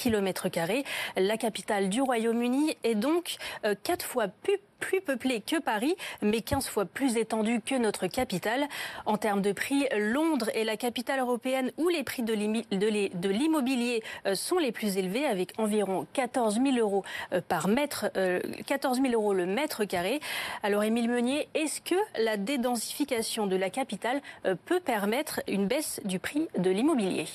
carré. 0.50 0.84
La 1.16 1.38
capitale 1.38 1.90
du 1.90 2.02
Royaume-Uni 2.02 2.78
est 2.84 2.96
donc 2.96 3.38
euh, 3.66 3.76
quatre 3.84 4.06
fois 4.06 4.28
plus 4.28 4.58
plus 4.80 5.02
peuplée 5.02 5.42
que 5.42 5.60
Paris, 5.60 5.96
mais 6.22 6.42
15 6.42 6.68
fois 6.68 6.86
plus 6.86 7.18
étendue 7.18 7.62
que 7.62 7.76
notre 7.76 8.08
capitale. 8.08 8.68
En 9.06 9.18
termes 9.18 9.42
de 9.42 9.52
prix, 9.52 9.88
Londres 9.98 10.50
est 10.54 10.64
la 10.64 10.78
capitale 10.78 11.20
européenne 11.20 11.72
où 11.78 11.90
les 11.90 12.04
prix 12.04 12.24
de 12.24 13.30
l'immobilier 13.30 14.04
euh, 14.26 14.36
sont 14.36 14.58
les 14.58 14.72
plus 14.72 14.98
élevés, 14.98 15.26
avec 15.26 15.54
environ 15.58 16.08
14 16.14 16.60
000 16.62 16.78
euros 16.78 17.04
euh, 17.34 17.42
par 17.46 17.68
mètre, 17.68 18.12
14 18.66 19.00
euh, 19.00 19.02
000 19.02 19.14
euros 19.14 19.34
le 19.34 19.46
mètre 19.46 19.86
carré. 19.86 20.20
Alors, 20.64 20.84
Émile 20.84 21.10
Meunier, 21.10 21.48
est-ce 21.54 21.82
que 21.82 21.96
la 22.22 22.38
dédensification 22.38 23.48
de 23.48 23.56
la 23.56 23.70
capitale 23.70 24.22
peut 24.66 24.80
permettre 24.80 25.42
une 25.48 25.68
baisse 25.68 26.02
du 26.06 26.20
prix 26.20 26.48
de 26.58 26.70
l'immobilier? 26.70 27.26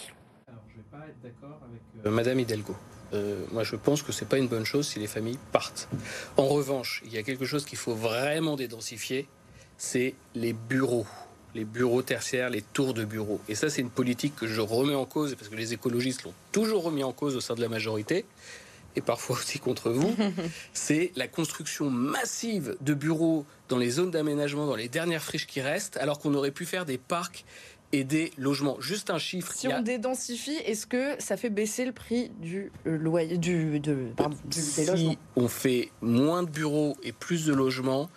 Alors, 0.49 0.63
je 0.69 0.77
vais 0.77 0.83
pas 0.91 1.09
être 1.09 1.21
d'accord 1.23 1.61
avec 1.65 2.13
Madame 2.13 2.41
Hidalgo. 2.41 2.75
Euh, 3.15 3.45
moi, 3.51 3.63
je 3.63 3.77
pense 3.77 4.03
que 4.03 4.13
c'est 4.13 4.29
pas 4.29 4.39
une 4.39 4.49
bonne 4.49 4.65
chose 4.65 4.89
si 4.89 4.99
les 4.99 5.07
familles 5.07 5.39
partent. 5.53 5.89
En 6.37 6.47
revanche, 6.47 7.03
il 7.05 7.13
y 7.13 7.19
a 7.19 7.23
quelque 7.23 7.45
chose 7.45 7.65
qu'il 7.65 7.79
faut 7.79 7.95
vraiment 7.95 8.57
dédensifier, 8.57 9.27
c'est 9.77 10.15
les 10.35 10.53
bureaux 10.53 11.07
les 11.55 11.65
bureaux 11.65 12.03
tertiaires, 12.03 12.51
les 12.51 12.63
tours 12.63 12.95
de 12.95 13.05
bureaux. 13.05 13.41
Et 13.49 13.55
ça, 13.55 13.69
c'est 13.69 13.83
une 13.83 13.91
politique 13.91 14.35
que 14.37 14.47
je 14.47 14.61
remets 14.61 14.95
en 14.95 15.05
cause, 15.05 15.35
parce 15.35 15.49
que 15.49 15.57
les 15.57 15.73
écologistes 15.73 16.25
l'ont 16.25 16.35
toujours 16.51 16.85
remis 16.85 17.05
en 17.05 17.13
cause 17.13 17.37
au 17.37 17.41
sein 17.41 17.55
de 17.55 17.61
la 17.61 17.69
majorité, 17.69 18.25
et 18.97 19.01
parfois 19.01 19.37
aussi 19.37 19.59
contre 19.59 19.91
vous. 19.91 20.15
c'est 20.73 21.13
la 21.17 21.29
construction 21.29 21.91
massive 21.91 22.77
de 22.81 22.95
bureaux 22.95 23.45
dans 23.69 23.79
les 23.79 23.91
zones 23.91 24.11
d'aménagement, 24.11 24.67
dans 24.67 24.77
les 24.77 24.89
dernières 24.89 25.23
friches 25.23 25.47
qui 25.47 25.61
restent, 25.61 25.97
alors 25.99 26.19
qu'on 26.19 26.35
aurait 26.35 26.51
pu 26.51 26.65
faire 26.65 26.87
des 26.87 26.99
parcs 26.99 27.45
et 27.93 28.05
des 28.05 28.33
logements. 28.39 28.81
Juste 28.81 29.11
un 29.11 29.19
chiffre. 29.19 29.53
Si 29.55 29.69
on 29.69 29.83
dédensifie, 29.83 30.57
est-ce 30.65 30.87
que 30.87 31.15
ça 31.19 31.37
fait 31.37 31.51
baisser 31.51 31.85
le 31.85 31.93
prix 31.93 32.31
du 32.41 32.73
euh, 32.87 32.97
loyer, 32.97 33.39
du, 33.39 33.81
de, 33.81 34.09
pardon, 34.17 34.37
si 34.51 35.19
on 35.37 35.49
fait 35.49 35.91
moins 36.01 36.43
de 36.43 36.51
bureaux 36.51 36.97
et 37.03 37.13
plus 37.13 37.45
de 37.45 37.53
logements, 37.53 38.11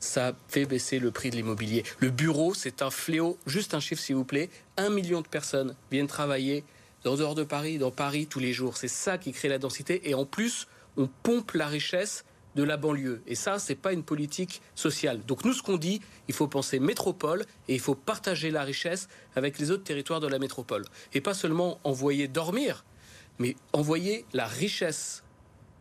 ça 0.00 0.32
fait 0.48 0.64
baisser 0.64 0.98
le 1.00 1.10
prix 1.10 1.30
de 1.30 1.36
l'immobilier. 1.36 1.82
Le 1.98 2.10
bureau, 2.10 2.54
c'est 2.54 2.82
un 2.82 2.90
fléau. 2.90 3.36
Juste 3.46 3.74
un 3.74 3.80
chiffre, 3.80 4.00
s'il 4.00 4.14
vous 4.14 4.24
plaît. 4.24 4.48
Un 4.76 4.90
million 4.90 5.20
de 5.20 5.26
personnes 5.26 5.74
viennent 5.90 6.06
travailler 6.06 6.64
en 7.04 7.16
dehors 7.16 7.34
de 7.34 7.44
Paris, 7.44 7.78
dans 7.78 7.90
Paris 7.90 8.26
tous 8.26 8.38
les 8.38 8.52
jours. 8.52 8.76
C'est 8.76 8.88
ça 8.88 9.18
qui 9.18 9.32
crée 9.32 9.48
la 9.48 9.58
densité. 9.58 10.08
Et 10.08 10.14
en 10.14 10.24
plus, 10.24 10.68
on 10.96 11.08
pompe 11.22 11.52
la 11.52 11.66
richesse 11.66 12.24
de 12.58 12.64
la 12.64 12.76
banlieue. 12.76 13.22
Et 13.28 13.36
ça, 13.36 13.60
c'est 13.60 13.76
pas 13.76 13.92
une 13.92 14.02
politique 14.02 14.62
sociale. 14.74 15.20
Donc 15.28 15.44
nous, 15.44 15.52
ce 15.52 15.62
qu'on 15.62 15.76
dit, 15.76 16.00
il 16.26 16.34
faut 16.34 16.48
penser 16.48 16.80
métropole 16.80 17.46
et 17.68 17.74
il 17.74 17.78
faut 17.78 17.94
partager 17.94 18.50
la 18.50 18.64
richesse 18.64 19.08
avec 19.36 19.60
les 19.60 19.70
autres 19.70 19.84
territoires 19.84 20.18
de 20.18 20.26
la 20.26 20.40
métropole. 20.40 20.84
Et 21.14 21.20
pas 21.20 21.34
seulement 21.34 21.78
envoyer 21.84 22.26
dormir, 22.26 22.84
mais 23.38 23.54
envoyer 23.72 24.24
la 24.32 24.46
richesse. 24.46 25.22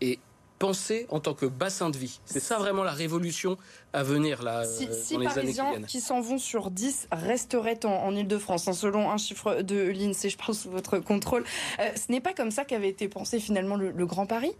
Et 0.01 0.19
penser 0.59 1.05
en 1.09 1.19
tant 1.19 1.33
que 1.33 1.45
bassin 1.45 1.89
de 1.89 1.97
vie. 1.97 2.19
C'est 2.25 2.39
ça 2.39 2.57
vraiment 2.57 2.83
la 2.83 2.91
révolution 2.91 3.57
à 3.93 4.03
venir 4.03 4.43
là 4.43 4.65
si, 4.65 4.85
euh, 4.85 5.13
dans 5.13 5.19
les 5.19 5.27
années 5.39 5.53
qui 5.53 5.61
viennent. 5.61 5.85
qui 5.85 6.01
s'en 6.01 6.21
vont 6.21 6.37
sur 6.37 6.71
10 6.71 7.07
resteraient 7.11 7.85
en, 7.85 7.91
en 7.91 8.15
Ile-de-France, 8.15 8.67
hein, 8.67 8.73
selon 8.73 9.11
un 9.11 9.17
chiffre 9.17 9.61
de 9.61 9.89
l'INSEE, 9.89 10.29
je 10.29 10.37
pense, 10.37 10.61
sous 10.61 10.69
votre 10.69 10.97
contrôle. 10.99 11.43
Euh, 11.79 11.89
ce 11.95 12.11
n'est 12.11 12.21
pas 12.21 12.33
comme 12.33 12.51
ça 12.51 12.65
qu'avait 12.65 12.89
été 12.89 13.07
pensé 13.07 13.39
finalement 13.39 13.75
le, 13.75 14.05
Grand 14.07 14.25
Paris? 14.25 14.53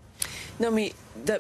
Non 0.60 0.72
mais, 0.72 0.94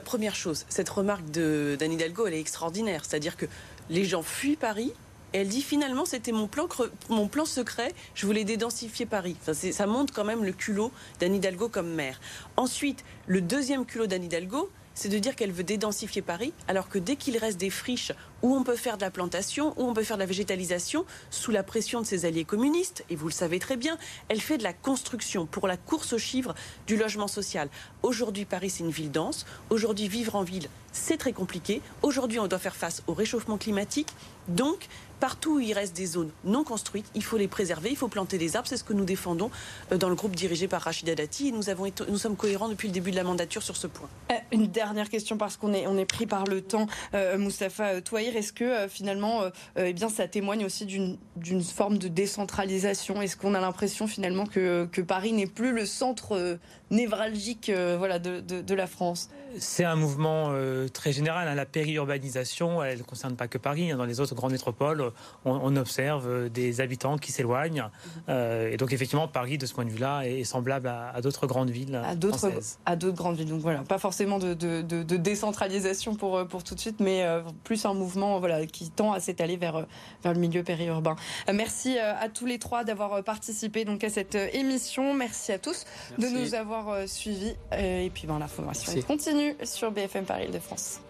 première 0.05 0.33
chose, 0.33 0.65
cette 0.69 0.87
remarque 0.87 1.25
d'Anne 1.29 1.91
Hidalgo, 1.91 2.25
elle 2.25 2.35
est 2.35 2.39
extraordinaire. 2.39 3.03
C'est-à-dire 3.03 3.35
que 3.35 3.45
les 3.89 4.05
gens 4.05 4.21
fuient 4.21 4.55
Paris 4.55 4.93
elle 5.33 5.47
dit 5.47 5.61
finalement 5.61 6.05
c'était 6.05 6.31
mon 6.31 6.47
plan, 6.47 6.67
mon 7.09 7.27
plan 7.27 7.45
secret, 7.45 7.93
je 8.15 8.25
voulais 8.25 8.43
dédensifier 8.43 9.05
Paris. 9.05 9.35
ça 9.41 9.87
montre 9.87 10.13
quand 10.13 10.25
même 10.25 10.43
le 10.43 10.51
culot 10.51 10.91
d'Anne 11.19 11.35
Hidalgo 11.35 11.69
comme 11.69 11.93
maire. 11.93 12.19
Ensuite, 12.55 13.03
le 13.25 13.41
deuxième 13.41 13.85
culot 13.85 14.07
d'Anne 14.07 14.23
Hidalgo, 14.23 14.69
c'est 14.97 15.09
de 15.09 15.19
dire 15.19 15.35
qu'elle 15.35 15.51
veut 15.51 15.63
dédensifier 15.63 16.23
Paris, 16.23 16.53
alors 16.67 16.89
que 16.89 16.97
dès 16.97 17.17
qu'il 17.17 17.37
reste 17.37 17.59
des 17.59 17.69
friches 17.69 18.11
où 18.41 18.55
on 18.55 18.63
peut 18.63 18.75
faire 18.75 18.97
de 18.97 19.03
la 19.03 19.11
plantation, 19.11 19.75
où 19.77 19.83
on 19.83 19.93
peut 19.93 20.03
faire 20.03 20.17
de 20.17 20.23
la 20.23 20.25
végétalisation, 20.25 21.05
sous 21.29 21.51
la 21.51 21.61
pression 21.61 22.01
de 22.01 22.05
ses 22.07 22.25
alliés 22.25 22.45
communistes, 22.45 23.05
et 23.11 23.15
vous 23.15 23.27
le 23.27 23.33
savez 23.33 23.59
très 23.59 23.77
bien, 23.77 23.99
elle 24.27 24.41
fait 24.41 24.57
de 24.57 24.63
la 24.63 24.73
construction 24.73 25.45
pour 25.45 25.67
la 25.67 25.77
course 25.77 26.13
aux 26.13 26.17
chiffres 26.17 26.55
du 26.87 26.97
logement 26.97 27.27
social. 27.27 27.69
Aujourd'hui, 28.01 28.45
Paris, 28.45 28.71
c'est 28.71 28.83
une 28.83 28.89
ville 28.89 29.11
dense. 29.11 29.45
Aujourd'hui, 29.69 30.07
vivre 30.07 30.33
en 30.33 30.41
ville, 30.41 30.67
c'est 30.93 31.17
très 31.17 31.31
compliqué. 31.31 31.83
Aujourd'hui, 32.01 32.39
on 32.39 32.47
doit 32.47 32.57
faire 32.57 32.75
face 32.75 33.03
au 33.05 33.13
réchauffement 33.13 33.59
climatique. 33.59 34.09
Donc, 34.47 34.87
Partout 35.19 35.55
où 35.55 35.59
il 35.59 35.73
reste 35.73 35.95
des 35.95 36.05
zones 36.05 36.29
non 36.43 36.63
construites, 36.63 37.07
il 37.15 37.23
faut 37.23 37.37
les 37.37 37.47
préserver, 37.47 37.89
il 37.89 37.95
faut 37.95 38.07
planter 38.07 38.37
des 38.37 38.55
arbres. 38.55 38.67
C'est 38.67 38.77
ce 38.77 38.83
que 38.83 38.93
nous 38.93 39.05
défendons 39.05 39.49
euh, 39.91 39.97
dans 39.97 40.09
le 40.09 40.15
groupe 40.15 40.35
dirigé 40.35 40.67
par 40.67 40.81
Rachida 40.81 41.15
Dati. 41.15 41.47
Et 41.47 41.51
nous, 41.51 41.69
avons 41.69 41.85
nous 42.07 42.17
sommes 42.17 42.35
cohérents 42.35 42.69
depuis 42.69 42.87
le 42.87 42.93
début 42.93 43.09
de 43.09 43.15
la 43.15 43.23
mandature 43.23 43.63
sur 43.63 43.77
ce 43.77 43.87
point. 43.87 44.09
Euh, 44.31 44.35
une 44.51 44.67
dernière 44.67 45.09
question 45.09 45.37
parce 45.37 45.57
qu'on 45.57 45.73
est, 45.73 45.87
on 45.87 45.97
est 45.97 46.05
pris 46.05 46.27
par 46.27 46.45
le 46.45 46.61
temps. 46.61 46.85
Euh, 47.15 47.37
Moustapha 47.39 47.99
Touahir, 48.01 48.35
est-ce 48.35 48.53
que 48.53 48.87
finalement, 48.87 49.41
eh 49.75 49.93
bien, 49.93 50.09
ça 50.09 50.27
témoigne 50.27 50.65
aussi 50.65 50.85
d'une 50.85 51.63
forme 51.63 51.97
de 51.97 52.07
décentralisation? 52.07 53.21
Est-ce 53.21 53.37
qu'on 53.37 53.55
a 53.55 53.59
l'impression 53.59 54.07
finalement 54.07 54.45
que, 54.45 54.87
que 54.91 55.01
Paris 55.01 55.33
n'est 55.33 55.47
plus 55.47 55.73
le 55.73 55.85
centre 55.85 56.59
névralgique 56.91 57.71
voilà, 57.97 58.19
de, 58.19 58.39
de, 58.39 58.75
la 58.75 58.87
France? 58.87 59.29
C'est 59.57 59.83
un 59.83 59.95
mouvement 59.95 60.53
très 60.93 61.11
général. 61.11 61.47
Hein. 61.47 61.55
La 61.55 61.65
périurbanisation, 61.65 62.83
elle 62.83 62.99
ne 62.99 63.03
concerne 63.03 63.35
pas 63.35 63.47
que 63.47 63.57
Paris. 63.57 63.91
Hein. 63.91 63.97
Dans 63.97 64.05
les 64.05 64.19
autres 64.19 64.35
grandes 64.37 64.53
métropoles, 64.53 65.11
on, 65.45 65.75
observe 65.75 66.49
des 66.49 66.81
habitants 66.81 67.17
qui 67.17 67.31
s'éloignent. 67.31 67.89
Euh, 68.29 68.71
et 68.71 68.77
donc 68.77 68.93
effectivement, 68.93 69.27
Paris, 69.27 69.57
de 69.57 69.65
ce 69.65 69.73
point 69.73 69.85
de 69.85 69.89
vue-là, 69.89 70.23
est 70.23 70.43
semblable 70.43 70.87
à, 70.87 71.19
d'autres 71.21 71.47
grandes 71.47 71.69
villes 71.69 72.01
à 72.03 72.15
d'autres 72.15 72.51
à 72.85 72.95
d'autres 72.95 73.17
grandes 73.17 73.35
villes. 73.35 73.49
Donc 73.49 73.61
voilà, 73.61 73.79
pas 73.79 73.97
forcément 73.97 74.39
de, 74.39 74.53
décentralisation 75.17 76.15
pour 76.15 76.47
pour 76.47 76.63
tout 76.63 76.75
de 76.75 76.79
suite, 76.79 76.99
mais 76.99 77.23
euh, 77.23 77.41
plus 77.63 77.85
un 77.85 77.93
mouvement 77.93 78.39
voilà 78.39 78.65
qui 78.65 78.89
tend 78.89 79.11
à 79.11 79.19
s'étaler 79.19 79.57
vers 79.57 79.85
vers 80.23 80.33
le 80.33 80.39
milieu 80.39 80.63
périurbain. 80.63 81.15
Euh, 81.49 81.53
merci 81.53 81.97
à 81.99 82.29
tous 82.29 82.45
les 82.45 82.59
trois 82.59 82.83
d'avoir 82.83 83.23
participé 83.23 83.85
donc 83.85 84.03
à 84.03 84.09
cette 84.09 84.35
émission. 84.35 85.13
Merci 85.13 85.51
à 85.51 85.59
tous 85.59 85.85
de 86.17 86.27
nous 86.27 86.55
avoir 86.55 87.07
suivis. 87.07 87.55
Et 87.77 88.11
puis 88.13 88.27
ben, 88.27 88.39
la 88.39 88.47
formation 88.47 88.93
continue 89.01 89.55
sur 89.63 89.91
BFM 89.91 90.25
Paris 90.25 90.49
de 90.49 90.59
France. 90.59 91.01